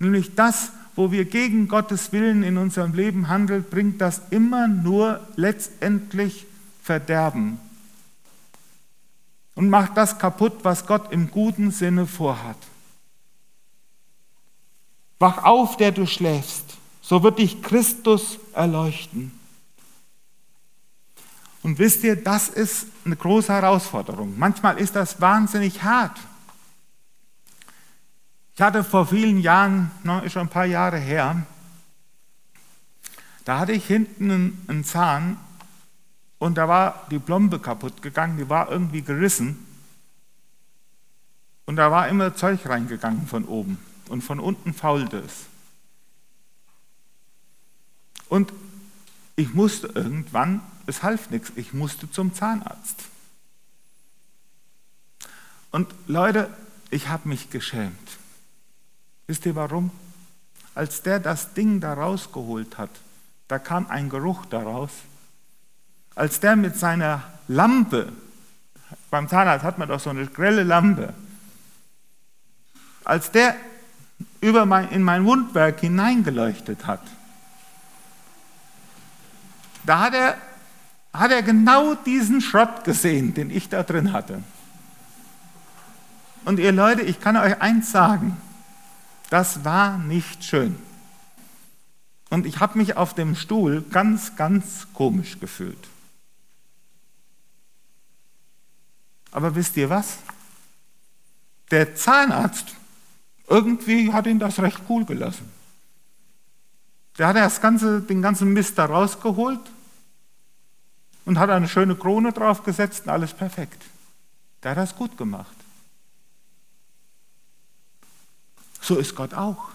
Nämlich 0.01 0.35
das, 0.35 0.73
wo 0.97 1.11
wir 1.11 1.25
gegen 1.25 1.69
Gottes 1.69 2.13
Willen 2.13 2.43
in 2.43 2.57
unserem 2.57 2.95
Leben 2.95 3.29
handeln, 3.29 3.65
bringt 3.69 4.01
das 4.01 4.23
immer 4.31 4.69
nur 4.69 5.21
letztendlich 5.37 6.47
Verderben 6.83 7.59
und 9.55 9.71
macht 9.71 9.97
das 9.97 10.19
kaputt, 10.19 10.59
was 10.63 10.87
Gott 10.87 11.13
im 11.13 11.31
guten 11.31 11.71
Sinne 11.71 12.07
vorhat. 12.07 12.59
Wach 15.19 15.45
auf, 15.45 15.77
der 15.77 15.93
du 15.93 16.07
schläfst, 16.07 16.77
so 17.01 17.23
wird 17.23 17.39
dich 17.39 17.63
Christus 17.63 18.39
erleuchten. 18.53 19.33
Und 21.63 21.79
wisst 21.79 22.05
ihr, 22.05 22.23
das 22.23 22.51
ist 22.51 22.89
eine 23.07 23.17
große 23.17 23.51
Herausforderung. 23.51 24.35
Manchmal 24.39 24.79
ist 24.79 24.95
das 24.97 25.21
wahnsinnig 25.23 25.83
hart. 25.83 26.19
Ich 28.55 28.62
hatte 28.62 28.85
vor 28.85 29.07
vielen 29.07 29.40
Jahren, 29.40 29.90
ist 30.25 30.33
schon 30.33 30.43
ein 30.43 30.49
paar 30.49 30.64
Jahre 30.64 30.99
her, 30.99 31.45
da 33.45 33.59
hatte 33.59 33.73
ich 33.73 33.87
hinten 33.87 34.64
einen 34.69 34.85
Zahn 34.85 35.37
und 36.38 36.57
da 36.57 36.69
war 36.69 37.07
die 37.11 37.19
Plombe 37.19 37.59
kaputt 37.59 38.01
gegangen, 38.01 38.38
die 38.38 38.49
war 38.49 38.71
irgendwie 38.71 39.03
gerissen. 39.03 39.67
Und 41.67 41.77
da 41.77 41.90
war 41.90 42.09
immer 42.09 42.35
Zeug 42.35 42.67
reingegangen 42.67 43.27
von 43.27 43.45
oben 43.45 43.79
und 44.09 44.23
von 44.23 44.38
unten 44.38 44.73
faulte 44.73 45.19
es. 45.19 45.47
Und 48.29 48.53
ich 49.37 49.53
musste 49.55 49.88
irgendwann 49.88 50.61
es 50.87 51.03
half 51.03 51.31
nichts. 51.31 51.53
Ich 51.57 51.73
musste 51.73 52.11
zum 52.11 52.35
Zahnarzt. 52.35 53.05
Und 55.71 55.93
Leute, 56.07 56.55
ich 56.90 57.09
habe 57.09 57.29
mich 57.29 57.51
geschämt. 57.51 58.19
Wisst 59.27 59.47
ihr 59.47 59.55
warum? 59.55 59.91
Als 60.75 61.03
der 61.03 61.21
das 61.21 61.55
Ding 61.55 61.81
da 61.81 61.95
rausgeholt 61.95 62.79
hat, 62.79 62.91
da 63.49 63.59
kam 63.59 63.87
ein 63.89 64.09
Geruch 64.09 64.45
daraus. 64.47 64.91
Als 66.15 66.41
der 66.41 66.57
mit 66.57 66.77
seiner 66.77 67.23
Lampe, 67.49 68.13
beim 69.11 69.29
Zahnarzt 69.29 69.65
hat 69.65 69.79
man 69.79 69.89
doch 69.89 70.01
so 70.01 70.11
eine 70.11 70.27
grelle 70.27 70.63
Lampe, 70.63 71.15
als 73.05 73.31
der 73.31 73.57
über 74.41 74.67
mein, 74.67 74.91
in 74.91 75.03
mein 75.03 75.25
Wundwerk 75.25 75.81
hineingeleuchtet 75.81 76.87
hat, 76.87 77.03
da 79.85 80.01
hat 80.01 80.15
er 80.15 80.37
hat 81.15 81.31
er 81.31 81.43
genau 81.43 81.95
diesen 81.95 82.41
Schrott 82.41 82.83
gesehen, 82.83 83.35
den 83.35 83.51
ich 83.51 83.69
da 83.69 83.85
drin 83.85 84.13
hatte. 84.13 84.43
Und 86.45 86.59
ihr 86.59 86.73
Leute, 86.73 87.03
ich 87.03 87.21
kann 87.21 87.37
euch 87.37 87.63
eins 87.63 87.93
sagen, 87.93 88.37
das 89.31 89.65
war 89.65 89.99
nicht 89.99 90.45
schön. 90.45 90.77
Und 92.31 92.47
ich 92.47 92.61
habe 92.61 92.79
mich 92.79 92.97
auf 92.97 93.15
dem 93.15 93.37
Stuhl 93.37 93.83
ganz, 93.91 94.37
ganz 94.37 94.87
komisch 94.93 95.39
gefühlt. 95.39 95.89
Aber 99.31 99.55
wisst 99.55 99.77
ihr 99.77 99.91
was? 99.91 100.19
Der 101.71 101.95
Zahnarzt, 101.97 102.75
irgendwie 103.49 104.13
hat 104.13 104.27
ihn 104.27 104.39
das 104.39 104.61
recht 104.61 104.81
cool 104.89 105.05
gelassen. 105.05 105.51
Der 107.19 107.29
hat 107.29 107.37
das 107.37 107.61
ganze, 107.61 108.01
den 108.01 108.23
ganzen 108.23 108.53
Mist 108.53 108.79
da 108.79 108.87
rausgeholt 108.87 109.61
und 111.25 111.39
hat 111.39 111.51
eine 111.51 111.69
schöne 111.69 111.97
Krone 111.97 112.33
draufgesetzt 112.33 113.05
und 113.05 113.11
alles 113.11 113.33
perfekt. 113.33 113.83
Der 114.63 114.73
hat 114.73 114.79
das 114.79 114.97
gut 114.97 115.17
gemacht. 115.17 115.54
So 118.85 118.99
ist 118.99 119.14
Gott 119.14 119.33
auch. 119.33 119.70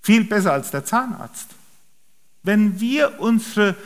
Viel 0.00 0.24
besser 0.24 0.54
als 0.54 0.70
der 0.70 0.86
Zahnarzt. 0.86 1.48
Wenn 2.42 2.80
wir 2.80 3.20
unsere 3.20 3.76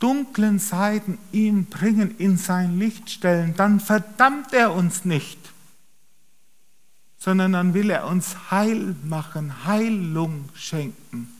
dunklen 0.00 0.58
Seiten 0.58 1.16
ihm 1.30 1.66
bringen, 1.66 2.16
in 2.18 2.36
sein 2.36 2.78
Licht 2.78 3.08
stellen, 3.08 3.54
dann 3.56 3.78
verdammt 3.78 4.52
er 4.52 4.74
uns 4.74 5.04
nicht, 5.04 5.38
sondern 7.18 7.52
dann 7.52 7.72
will 7.72 7.88
er 7.88 8.06
uns 8.08 8.50
heil 8.50 8.96
machen, 9.04 9.64
Heilung 9.64 10.48
schenken. 10.54 11.32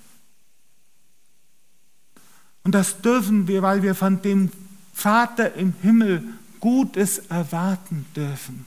Und 2.62 2.72
das 2.72 3.02
dürfen 3.02 3.48
wir, 3.48 3.62
weil 3.62 3.82
wir 3.82 3.96
von 3.96 4.22
dem 4.22 4.50
Vater 4.94 5.54
im 5.54 5.74
Himmel 5.82 6.22
Gutes 6.60 7.18
erwarten 7.18 8.06
dürfen. 8.14 8.64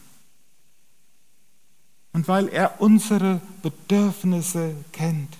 Und 2.17 2.27
weil 2.27 2.47
er 2.47 2.81
unsere 2.81 3.41
Bedürfnisse 3.61 4.73
kennt. 4.91 5.37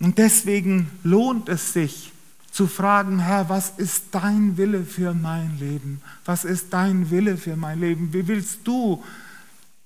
Und 0.00 0.18
deswegen 0.18 0.90
lohnt 1.04 1.48
es 1.48 1.72
sich 1.72 2.10
zu 2.50 2.66
fragen, 2.66 3.20
Herr, 3.20 3.48
was 3.48 3.70
ist 3.76 4.06
dein 4.10 4.56
Wille 4.56 4.82
für 4.82 5.14
mein 5.14 5.60
Leben? 5.60 6.02
Was 6.24 6.44
ist 6.44 6.72
dein 6.72 7.12
Wille 7.12 7.36
für 7.36 7.54
mein 7.54 7.78
Leben? 7.78 8.12
Wie 8.12 8.26
willst 8.26 8.66
du, 8.66 9.04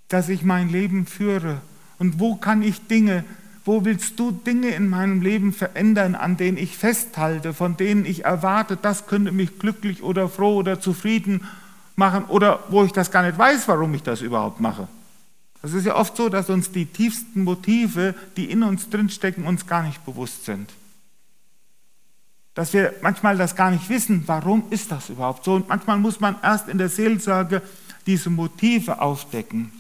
dass 0.09 0.31
ich 0.31 0.43
mein 0.43 0.71
Leben 0.71 1.05
führe? 1.05 1.61
Und 1.99 2.19
wo 2.19 2.35
kann 2.37 2.63
ich 2.63 2.87
Dinge, 2.87 3.27
wo 3.67 3.85
willst 3.85 4.19
du 4.19 4.31
Dinge 4.31 4.71
in 4.71 4.89
meinem 4.89 5.21
Leben 5.21 5.53
verändern, 5.53 6.15
an 6.15 6.39
denen 6.39 6.57
ich 6.57 6.79
festhalte, 6.79 7.53
von 7.53 7.77
denen 7.77 8.07
ich 8.07 8.25
erwarte, 8.25 8.79
das 8.79 9.07
könnte 9.07 9.33
mich 9.33 9.59
glücklich 9.59 10.03
oder 10.03 10.31
froh 10.31 10.57
oder 10.57 10.81
zufrieden 10.81 11.43
machen 11.99 12.25
oder 12.27 12.65
wo 12.69 12.85
ich 12.85 12.93
das 12.93 13.11
gar 13.11 13.23
nicht 13.23 13.37
weiß, 13.37 13.69
warum 13.69 13.93
ich 13.95 14.03
das 14.03 14.23
überhaupt 14.23 14.61
mache? 14.61 14.89
Es 15.63 15.75
ist 15.75 15.85
ja 15.85 15.97
oft 15.97 16.17
so, 16.17 16.29
dass 16.29 16.49
uns 16.49 16.71
die 16.71 16.87
tiefsten 16.87 17.43
Motive, 17.43 18.15
die 18.37 18.51
in 18.51 18.63
uns 18.63 18.89
drinstecken, 18.89 19.45
uns 19.45 19.67
gar 19.67 19.83
nicht 19.83 20.05
bewusst 20.05 20.45
sind. 20.45 20.73
Dass 22.55 22.73
wir 22.73 22.95
manchmal 23.03 23.37
das 23.37 23.57
gar 23.57 23.71
nicht 23.71 23.89
wissen, 23.89 24.23
warum 24.27 24.65
ist 24.71 24.93
das 24.93 25.11
überhaupt 25.11 25.45
so. 25.45 25.55
Und 25.55 25.69
manchmal 25.69 25.99
muss 25.99 26.21
man 26.21 26.37
erst 26.43 26.69
in 26.69 26.79
der 26.79 26.89
Seelsorge 26.89 27.63
diese 28.07 28.31
Motive 28.31 29.01
aufdecken. 29.01 29.73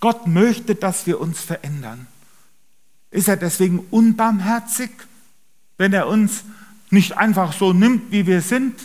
Gott 0.00 0.26
möchte, 0.26 0.74
dass 0.74 1.06
wir 1.06 1.20
uns 1.20 1.40
verändern. 1.40 2.06
Ist 3.10 3.28
er 3.28 3.36
deswegen 3.36 3.80
unbarmherzig, 3.90 4.90
wenn 5.76 5.92
er 5.92 6.08
uns 6.08 6.44
nicht 6.90 7.18
einfach 7.18 7.52
so 7.52 7.72
nimmt, 7.72 8.10
wie 8.10 8.26
wir 8.26 8.40
sind, 8.40 8.80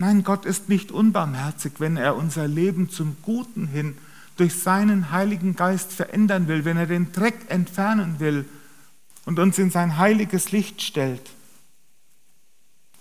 Nein, 0.00 0.24
Gott 0.24 0.46
ist 0.46 0.70
nicht 0.70 0.92
unbarmherzig, 0.92 1.74
wenn 1.76 1.98
er 1.98 2.16
unser 2.16 2.48
Leben 2.48 2.88
zum 2.88 3.18
Guten 3.20 3.66
hin 3.66 3.98
durch 4.38 4.54
seinen 4.58 5.10
Heiligen 5.10 5.56
Geist 5.56 5.92
verändern 5.92 6.48
will, 6.48 6.64
wenn 6.64 6.78
er 6.78 6.86
den 6.86 7.12
Dreck 7.12 7.34
entfernen 7.48 8.18
will 8.18 8.46
und 9.26 9.38
uns 9.38 9.58
in 9.58 9.70
sein 9.70 9.98
heiliges 9.98 10.52
Licht 10.52 10.80
stellt. 10.80 11.20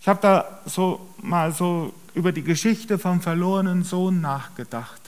Ich 0.02 0.10
habe 0.10 0.20
da 0.22 0.62
so 0.66 1.10
mal 1.22 1.54
so 1.54 1.94
über 2.16 2.34
die 2.34 2.44
Geschichte 2.44 3.00
vom 3.00 3.22
verlorenen 3.22 3.86
Sohn 3.86 4.20
nachgedacht. 4.20 5.00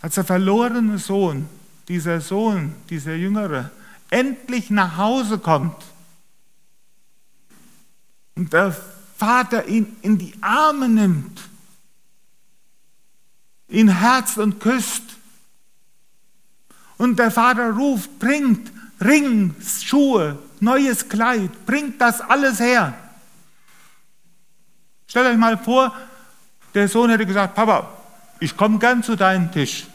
Als 0.00 0.14
der 0.14 0.24
verlorene 0.24 0.98
Sohn, 0.98 1.48
dieser 1.88 2.20
Sohn, 2.20 2.72
dieser 2.88 3.16
Jüngere, 3.16 3.72
endlich 4.10 4.70
nach 4.70 4.96
Hause 4.96 5.38
kommt 5.38 5.82
und 8.36 8.52
der 8.52 8.76
Vater 9.22 9.68
ihn 9.68 9.96
in 10.02 10.18
die 10.18 10.34
Arme 10.40 10.88
nimmt, 10.88 11.42
ihn 13.68 13.86
herzt 13.86 14.36
und 14.36 14.58
küsst. 14.58 15.04
Und 16.98 17.20
der 17.20 17.30
Vater 17.30 17.70
ruft, 17.70 18.18
bringt 18.18 18.72
Ring, 19.00 19.54
Schuhe, 19.80 20.40
neues 20.58 21.08
Kleid, 21.08 21.66
bringt 21.66 22.00
das 22.00 22.20
alles 22.20 22.58
her. 22.58 22.94
Stellt 25.06 25.28
euch 25.28 25.38
mal 25.38 25.56
vor, 25.56 25.94
der 26.74 26.88
Sohn 26.88 27.08
hätte 27.08 27.24
gesagt, 27.24 27.54
Papa, 27.54 27.96
ich 28.40 28.56
komme 28.56 28.80
gern 28.80 29.04
zu 29.04 29.14
deinem 29.14 29.52
Tisch. 29.52 29.86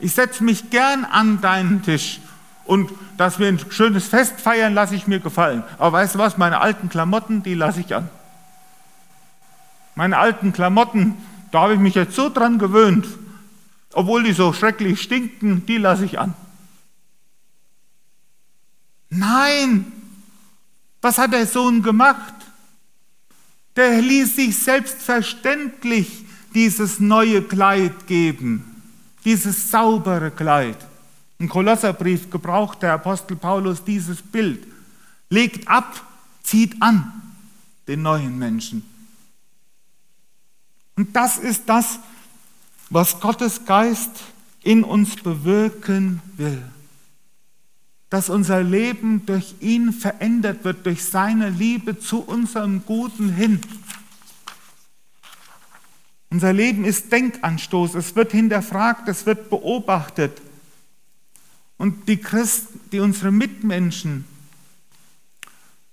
Ich 0.00 0.12
setze 0.12 0.42
mich 0.42 0.70
gern 0.70 1.04
an 1.04 1.40
deinen 1.40 1.84
Tisch 1.84 2.18
und 2.68 2.90
dass 3.16 3.38
wir 3.38 3.48
ein 3.48 3.58
schönes 3.70 4.06
Fest 4.06 4.40
feiern, 4.42 4.74
lasse 4.74 4.94
ich 4.94 5.06
mir 5.06 5.20
gefallen. 5.20 5.64
Aber 5.78 5.92
weißt 5.92 6.14
du 6.14 6.18
was, 6.18 6.36
meine 6.36 6.60
alten 6.60 6.90
Klamotten, 6.90 7.42
die 7.42 7.54
lasse 7.54 7.80
ich 7.80 7.94
an. 7.94 8.10
Meine 9.94 10.18
alten 10.18 10.52
Klamotten, 10.52 11.14
da 11.50 11.62
habe 11.62 11.74
ich 11.74 11.80
mich 11.80 11.94
jetzt 11.94 12.14
so 12.14 12.28
dran 12.28 12.58
gewöhnt, 12.58 13.06
obwohl 13.94 14.22
die 14.22 14.34
so 14.34 14.52
schrecklich 14.52 15.00
stinken, 15.00 15.64
die 15.64 15.78
lasse 15.78 16.04
ich 16.04 16.18
an. 16.18 16.34
Nein, 19.08 19.90
was 21.00 21.16
hat 21.16 21.32
der 21.32 21.46
Sohn 21.46 21.82
gemacht? 21.82 22.34
Der 23.76 24.02
ließ 24.02 24.36
sich 24.36 24.58
selbstverständlich 24.58 26.26
dieses 26.52 27.00
neue 27.00 27.40
Kleid 27.40 28.06
geben, 28.06 28.82
dieses 29.24 29.70
saubere 29.70 30.30
Kleid. 30.30 30.87
Im 31.38 31.48
Kolosserbrief 31.48 32.30
gebraucht 32.30 32.82
der 32.82 32.94
Apostel 32.94 33.36
Paulus 33.36 33.84
dieses 33.84 34.22
Bild. 34.22 34.66
Legt 35.30 35.68
ab, 35.68 36.02
zieht 36.42 36.80
an 36.82 37.12
den 37.86 38.02
neuen 38.02 38.38
Menschen. 38.38 38.82
Und 40.96 41.14
das 41.14 41.38
ist 41.38 41.68
das, 41.68 42.00
was 42.90 43.20
Gottes 43.20 43.64
Geist 43.64 44.10
in 44.62 44.82
uns 44.82 45.16
bewirken 45.16 46.20
will. 46.36 46.62
Dass 48.10 48.30
unser 48.30 48.62
Leben 48.62 49.24
durch 49.26 49.54
ihn 49.60 49.92
verändert 49.92 50.64
wird, 50.64 50.86
durch 50.86 51.04
seine 51.04 51.50
Liebe 51.50 51.98
zu 52.00 52.20
unserem 52.20 52.84
Guten 52.84 53.32
hin. 53.32 53.60
Unser 56.30 56.52
Leben 56.52 56.84
ist 56.84 57.12
Denkanstoß, 57.12 57.94
es 57.94 58.16
wird 58.16 58.32
hinterfragt, 58.32 59.08
es 59.08 59.24
wird 59.24 59.50
beobachtet. 59.50 60.40
Und 61.78 62.08
die 62.08 62.18
Christen, 62.18 62.80
die 62.90 63.00
unsere 63.00 63.30
Mitmenschen 63.30 64.24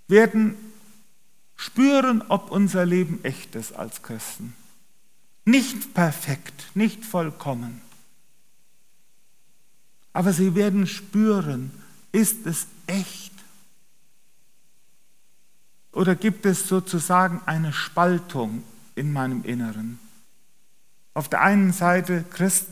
werden 0.07 0.55
spüren, 1.55 2.23
ob 2.27 2.51
unser 2.51 2.85
Leben 2.85 3.23
echt 3.23 3.55
ist 3.55 3.73
als 3.73 4.01
Christen. 4.01 4.55
Nicht 5.45 5.93
perfekt, 5.93 6.71
nicht 6.73 7.05
vollkommen. 7.05 7.81
Aber 10.11 10.33
sie 10.33 10.55
werden 10.55 10.87
spüren, 10.87 11.71
ist 12.11 12.45
es 12.45 12.67
echt? 12.87 13.33
Oder 15.91 16.15
gibt 16.15 16.45
es 16.45 16.67
sozusagen 16.67 17.41
eine 17.45 17.73
Spaltung 17.73 18.63
in 18.95 19.13
meinem 19.13 19.43
Inneren? 19.43 19.99
Auf 21.13 21.29
der 21.29 21.41
einen 21.41 21.73
Seite 21.73 22.25
Christ 22.31 22.67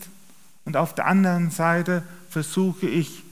und 0.66 0.78
auf 0.78 0.96
der 0.96 1.06
anderen 1.06 1.52
Seite 1.52 2.04
versuche 2.34 2.88
ich 2.88 3.24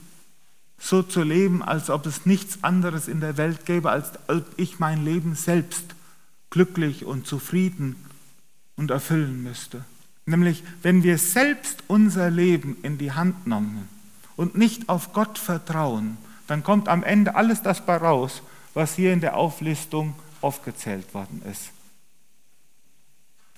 so 0.78 1.02
zu 1.02 1.22
leben, 1.22 1.62
als 1.62 1.90
ob 1.90 2.06
es 2.06 2.24
nichts 2.24 2.64
anderes 2.64 3.08
in 3.08 3.20
der 3.20 3.36
Welt 3.36 3.66
gäbe, 3.66 3.90
als 3.90 4.12
ob 4.28 4.44
ich 4.56 4.78
mein 4.78 5.04
Leben 5.04 5.34
selbst 5.34 5.94
glücklich 6.50 7.04
und 7.04 7.26
zufrieden 7.26 7.96
und 8.76 8.90
erfüllen 8.90 9.42
müsste. 9.42 9.84
Nämlich, 10.24 10.62
wenn 10.82 11.02
wir 11.02 11.18
selbst 11.18 11.82
unser 11.88 12.30
Leben 12.30 12.76
in 12.82 12.96
die 12.98 13.12
Hand 13.12 13.46
nehmen 13.46 13.88
und 14.36 14.56
nicht 14.56 14.88
auf 14.88 15.12
Gott 15.12 15.38
vertrauen, 15.38 16.16
dann 16.46 16.62
kommt 16.62 16.88
am 16.88 17.02
Ende 17.02 17.34
alles 17.34 17.62
das 17.62 17.84
bei 17.84 17.96
raus, 17.96 18.42
was 18.74 18.94
hier 18.94 19.12
in 19.12 19.20
der 19.20 19.36
Auflistung 19.36 20.14
aufgezählt 20.40 21.12
worden 21.14 21.42
ist. 21.50 21.70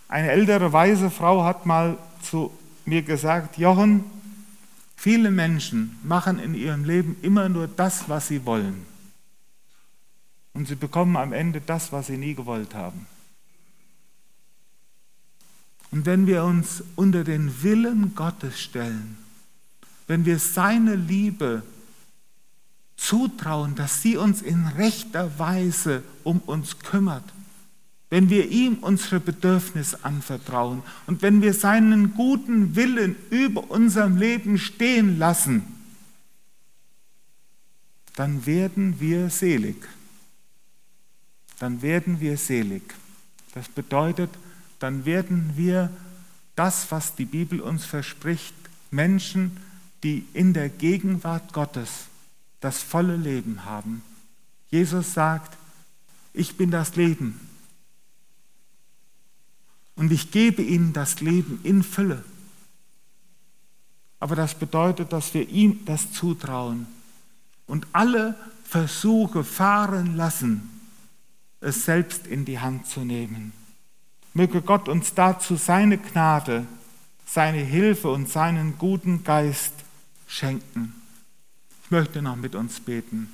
Eine 0.08 0.30
ältere 0.30 0.72
weise 0.72 1.10
Frau 1.10 1.44
hat 1.44 1.66
mal 1.66 1.98
zu 2.22 2.50
mir 2.84 3.02
gesagt, 3.02 3.58
Jochen, 3.58 4.04
Viele 4.96 5.30
Menschen 5.30 5.98
machen 6.02 6.38
in 6.38 6.54
ihrem 6.54 6.84
Leben 6.84 7.16
immer 7.22 7.48
nur 7.48 7.68
das, 7.68 8.08
was 8.08 8.28
sie 8.28 8.44
wollen. 8.46 8.86
Und 10.52 10.68
sie 10.68 10.76
bekommen 10.76 11.16
am 11.16 11.32
Ende 11.32 11.60
das, 11.60 11.92
was 11.92 12.06
sie 12.06 12.16
nie 12.16 12.34
gewollt 12.34 12.74
haben. 12.74 13.06
Und 15.90 16.06
wenn 16.06 16.26
wir 16.26 16.44
uns 16.44 16.82
unter 16.96 17.22
den 17.22 17.62
Willen 17.62 18.14
Gottes 18.14 18.60
stellen, 18.60 19.16
wenn 20.06 20.24
wir 20.24 20.38
seine 20.38 20.96
Liebe 20.96 21.62
zutrauen, 22.96 23.74
dass 23.74 24.02
sie 24.02 24.16
uns 24.16 24.42
in 24.42 24.66
rechter 24.66 25.38
Weise 25.38 26.02
um 26.22 26.40
uns 26.40 26.78
kümmert, 26.78 27.24
wenn 28.14 28.30
wir 28.30 28.48
ihm 28.48 28.74
unsere 28.74 29.18
Bedürfnisse 29.18 30.04
anvertrauen 30.04 30.84
und 31.08 31.20
wenn 31.22 31.42
wir 31.42 31.52
seinen 31.52 32.14
guten 32.14 32.76
Willen 32.76 33.16
über 33.28 33.72
unserem 33.72 34.18
Leben 34.18 34.56
stehen 34.56 35.18
lassen, 35.18 35.64
dann 38.14 38.46
werden 38.46 39.00
wir 39.00 39.30
selig. 39.30 39.88
Dann 41.58 41.82
werden 41.82 42.20
wir 42.20 42.36
selig. 42.36 42.84
Das 43.52 43.68
bedeutet, 43.68 44.30
dann 44.78 45.04
werden 45.04 45.54
wir 45.56 45.90
das, 46.54 46.92
was 46.92 47.16
die 47.16 47.24
Bibel 47.24 47.60
uns 47.60 47.84
verspricht, 47.84 48.54
Menschen, 48.92 49.56
die 50.04 50.24
in 50.34 50.52
der 50.52 50.68
Gegenwart 50.68 51.52
Gottes 51.52 52.06
das 52.60 52.80
volle 52.80 53.16
Leben 53.16 53.64
haben. 53.64 54.04
Jesus 54.70 55.14
sagt, 55.14 55.58
ich 56.32 56.56
bin 56.56 56.70
das 56.70 56.94
Leben 56.94 57.40
und 59.96 60.12
ich 60.12 60.30
gebe 60.30 60.62
ihnen 60.62 60.92
das 60.92 61.20
Leben 61.20 61.60
in 61.62 61.82
Fülle. 61.82 62.24
Aber 64.20 64.36
das 64.36 64.54
bedeutet, 64.54 65.12
dass 65.12 65.34
wir 65.34 65.48
ihm 65.48 65.84
das 65.84 66.12
zutrauen 66.12 66.86
und 67.66 67.86
alle 67.92 68.34
Versuche 68.64 69.44
fahren 69.44 70.16
lassen, 70.16 70.70
es 71.60 71.84
selbst 71.84 72.26
in 72.26 72.44
die 72.44 72.58
Hand 72.58 72.86
zu 72.86 73.00
nehmen. 73.00 73.52
Möge 74.32 74.62
Gott 74.62 74.88
uns 74.88 75.14
dazu 75.14 75.56
seine 75.56 75.98
Gnade, 75.98 76.66
seine 77.26 77.58
Hilfe 77.58 78.08
und 78.10 78.28
seinen 78.28 78.78
guten 78.78 79.22
Geist 79.24 79.72
schenken. 80.26 80.94
Ich 81.84 81.90
möchte 81.90 82.20
noch 82.20 82.36
mit 82.36 82.54
uns 82.54 82.80
beten. 82.80 83.30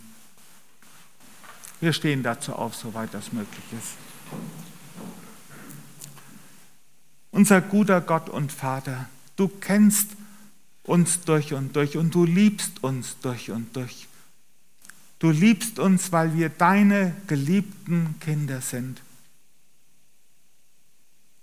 Wir 1.80 1.92
stehen 1.92 2.22
dazu 2.22 2.52
auf, 2.52 2.74
soweit 2.74 3.14
das 3.14 3.32
möglich 3.32 3.64
ist. 3.72 3.94
Unser 7.30 7.60
guter 7.60 8.00
Gott 8.00 8.28
und 8.28 8.52
Vater, 8.52 9.08
du 9.36 9.48
kennst 9.48 10.10
uns 10.82 11.20
durch 11.22 11.54
und 11.54 11.76
durch 11.76 11.96
und 11.96 12.14
du 12.14 12.24
liebst 12.24 12.82
uns 12.82 13.16
durch 13.22 13.50
und 13.50 13.74
durch. 13.76 14.08
Du 15.18 15.30
liebst 15.30 15.78
uns, 15.78 16.12
weil 16.12 16.34
wir 16.34 16.48
deine 16.48 17.14
geliebten 17.26 18.16
Kinder 18.20 18.60
sind. 18.60 19.02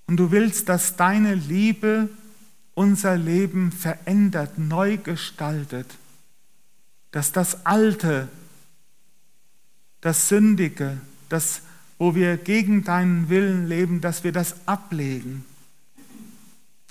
Und 0.07 0.17
du 0.17 0.31
willst, 0.31 0.67
dass 0.67 0.95
deine 0.95 1.35
Liebe 1.35 2.09
unser 2.73 3.17
Leben 3.17 3.71
verändert, 3.71 4.57
neu 4.57 4.97
gestaltet, 4.97 5.95
dass 7.11 7.31
das 7.31 7.65
Alte, 7.65 8.29
das 10.01 10.27
Sündige, 10.27 10.97
das, 11.29 11.61
wo 11.97 12.15
wir 12.15 12.37
gegen 12.37 12.83
deinen 12.83 13.29
Willen 13.29 13.67
leben, 13.67 14.01
dass 14.01 14.23
wir 14.23 14.31
das 14.31 14.67
ablegen, 14.67 15.45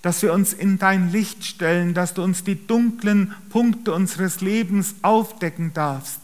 dass 0.06 0.22
wir 0.22 0.32
uns 0.32 0.52
in 0.52 0.78
dein 0.78 1.10
Licht 1.10 1.44
stellen, 1.44 1.92
dass 1.92 2.14
du 2.14 2.22
uns 2.22 2.44
die 2.44 2.68
dunklen 2.68 3.34
Punkte 3.48 3.92
unseres 3.92 4.40
Lebens 4.40 4.94
aufdecken 5.02 5.72
darfst 5.74 6.20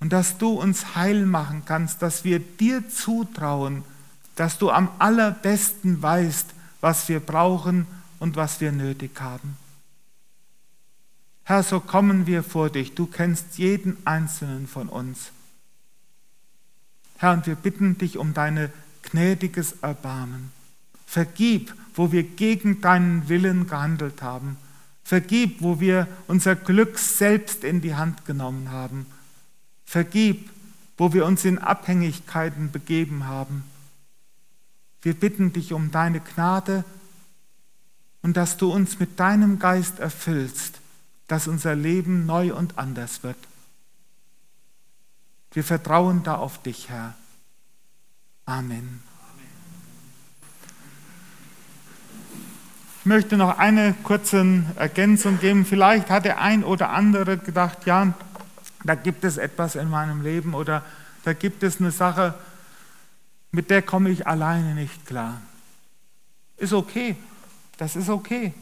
und 0.00 0.14
dass 0.14 0.38
du 0.38 0.52
uns 0.52 0.94
heil 0.94 1.26
machen 1.26 1.64
kannst, 1.66 2.00
dass 2.00 2.24
wir 2.24 2.38
dir 2.38 2.88
zutrauen, 2.88 3.84
dass 4.34 4.56
du 4.56 4.70
am 4.70 4.88
allerbesten 4.98 6.00
weißt, 6.00 6.46
was 6.80 7.06
wir 7.10 7.20
brauchen 7.20 7.86
und 8.18 8.34
was 8.34 8.62
wir 8.62 8.72
nötig 8.72 9.20
haben. 9.20 9.58
Herr, 11.44 11.62
so 11.62 11.80
kommen 11.80 12.26
wir 12.26 12.42
vor 12.42 12.70
dich. 12.70 12.94
Du 12.94 13.04
kennst 13.04 13.58
jeden 13.58 13.98
einzelnen 14.06 14.66
von 14.68 14.88
uns. 14.88 15.32
Herr, 17.18 17.34
und 17.34 17.46
wir 17.46 17.56
bitten 17.56 17.98
dich 17.98 18.16
um 18.16 18.32
deine 18.32 18.72
gnädiges 19.02 19.72
Erbarmen. 19.82 20.50
Vergib, 21.04 21.74
wo 21.94 22.12
wir 22.12 22.22
gegen 22.22 22.80
deinen 22.80 23.28
Willen 23.28 23.66
gehandelt 23.66 24.22
haben. 24.22 24.56
Vergib, 25.04 25.62
wo 25.62 25.80
wir 25.80 26.08
unser 26.28 26.56
Glück 26.56 26.98
selbst 26.98 27.64
in 27.64 27.80
die 27.80 27.94
Hand 27.94 28.24
genommen 28.24 28.70
haben. 28.70 29.06
Vergib, 29.84 30.50
wo 30.96 31.12
wir 31.12 31.26
uns 31.26 31.44
in 31.44 31.58
Abhängigkeiten 31.58 32.70
begeben 32.70 33.26
haben. 33.26 33.64
Wir 35.02 35.14
bitten 35.14 35.52
dich 35.52 35.72
um 35.72 35.90
deine 35.90 36.20
Gnade 36.20 36.84
und 38.22 38.36
dass 38.36 38.56
du 38.56 38.72
uns 38.72 39.00
mit 39.00 39.18
deinem 39.18 39.58
Geist 39.58 39.98
erfüllst, 39.98 40.80
dass 41.26 41.48
unser 41.48 41.74
Leben 41.74 42.24
neu 42.24 42.54
und 42.54 42.78
anders 42.78 43.22
wird. 43.22 43.36
Wir 45.52 45.64
vertrauen 45.64 46.22
da 46.22 46.36
auf 46.36 46.62
dich, 46.62 46.88
Herr. 46.88 47.14
Amen. 48.46 49.02
Ich 53.02 53.06
möchte 53.06 53.36
noch 53.36 53.58
eine 53.58 53.96
kurze 54.04 54.62
Ergänzung 54.76 55.40
geben. 55.40 55.66
Vielleicht 55.66 56.08
hat 56.08 56.24
der 56.24 56.40
ein 56.40 56.62
oder 56.62 56.90
andere 56.90 57.36
gedacht, 57.36 57.84
ja, 57.84 58.14
da 58.84 58.94
gibt 58.94 59.24
es 59.24 59.38
etwas 59.38 59.74
in 59.74 59.90
meinem 59.90 60.22
Leben 60.22 60.54
oder 60.54 60.84
da 61.24 61.32
gibt 61.32 61.64
es 61.64 61.80
eine 61.80 61.90
Sache, 61.90 62.32
mit 63.50 63.70
der 63.70 63.82
komme 63.82 64.08
ich 64.10 64.28
alleine 64.28 64.76
nicht 64.76 65.04
klar. 65.04 65.40
Ist 66.58 66.72
okay, 66.72 67.16
das 67.76 67.96
ist 67.96 68.08
okay. 68.08 68.54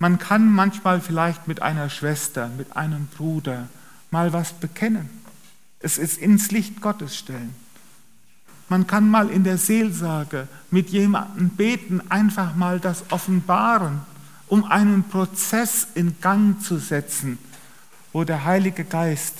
Man 0.00 0.18
kann 0.18 0.52
manchmal 0.52 1.00
vielleicht 1.00 1.46
mit 1.46 1.62
einer 1.62 1.88
Schwester, 1.88 2.48
mit 2.48 2.76
einem 2.76 3.06
Bruder 3.06 3.68
mal 4.10 4.32
was 4.32 4.54
bekennen. 4.54 5.08
Es 5.78 5.98
ist 5.98 6.18
ins 6.18 6.50
Licht 6.50 6.80
Gottes 6.80 7.16
stellen. 7.16 7.54
Man 8.68 8.86
kann 8.86 9.10
mal 9.10 9.28
in 9.28 9.44
der 9.44 9.58
Seelsorge 9.58 10.48
mit 10.70 10.90
jemandem 10.90 11.50
beten, 11.50 12.00
einfach 12.08 12.54
mal 12.56 12.80
das 12.80 13.04
offenbaren, 13.10 14.00
um 14.48 14.64
einen 14.64 15.04
Prozess 15.04 15.86
in 15.94 16.16
Gang 16.20 16.60
zu 16.62 16.78
setzen, 16.78 17.38
wo 18.12 18.24
der 18.24 18.44
Heilige 18.44 18.84
Geist 18.84 19.34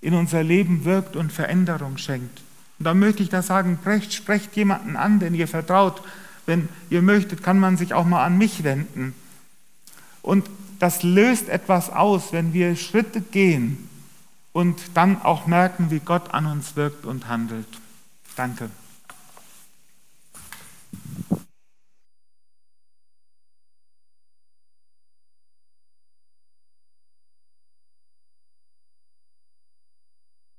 in 0.00 0.14
unser 0.14 0.42
Leben 0.42 0.84
wirkt 0.84 1.16
und 1.16 1.32
Veränderung 1.32 1.98
schenkt. 1.98 2.40
Und 2.78 2.84
da 2.84 2.94
möchte 2.94 3.22
ich 3.22 3.28
da 3.28 3.42
sagen, 3.42 3.78
sprecht, 3.80 4.12
sprecht 4.12 4.56
jemanden 4.56 4.96
an, 4.96 5.18
den 5.18 5.34
ihr 5.34 5.48
vertraut. 5.48 6.02
Wenn 6.44 6.68
ihr 6.90 7.02
möchtet, 7.02 7.42
kann 7.42 7.58
man 7.58 7.76
sich 7.76 7.94
auch 7.94 8.04
mal 8.04 8.24
an 8.24 8.38
mich 8.38 8.62
wenden. 8.64 9.14
Und 10.22 10.48
das 10.78 11.02
löst 11.02 11.48
etwas 11.48 11.90
aus, 11.90 12.32
wenn 12.32 12.52
wir 12.52 12.76
Schritte 12.76 13.20
gehen 13.20 13.88
und 14.52 14.78
dann 14.94 15.22
auch 15.22 15.46
merken, 15.46 15.90
wie 15.90 16.00
Gott 16.00 16.34
an 16.34 16.46
uns 16.46 16.76
wirkt 16.76 17.04
und 17.04 17.28
handelt. 17.28 17.66
Danke. 18.36 18.70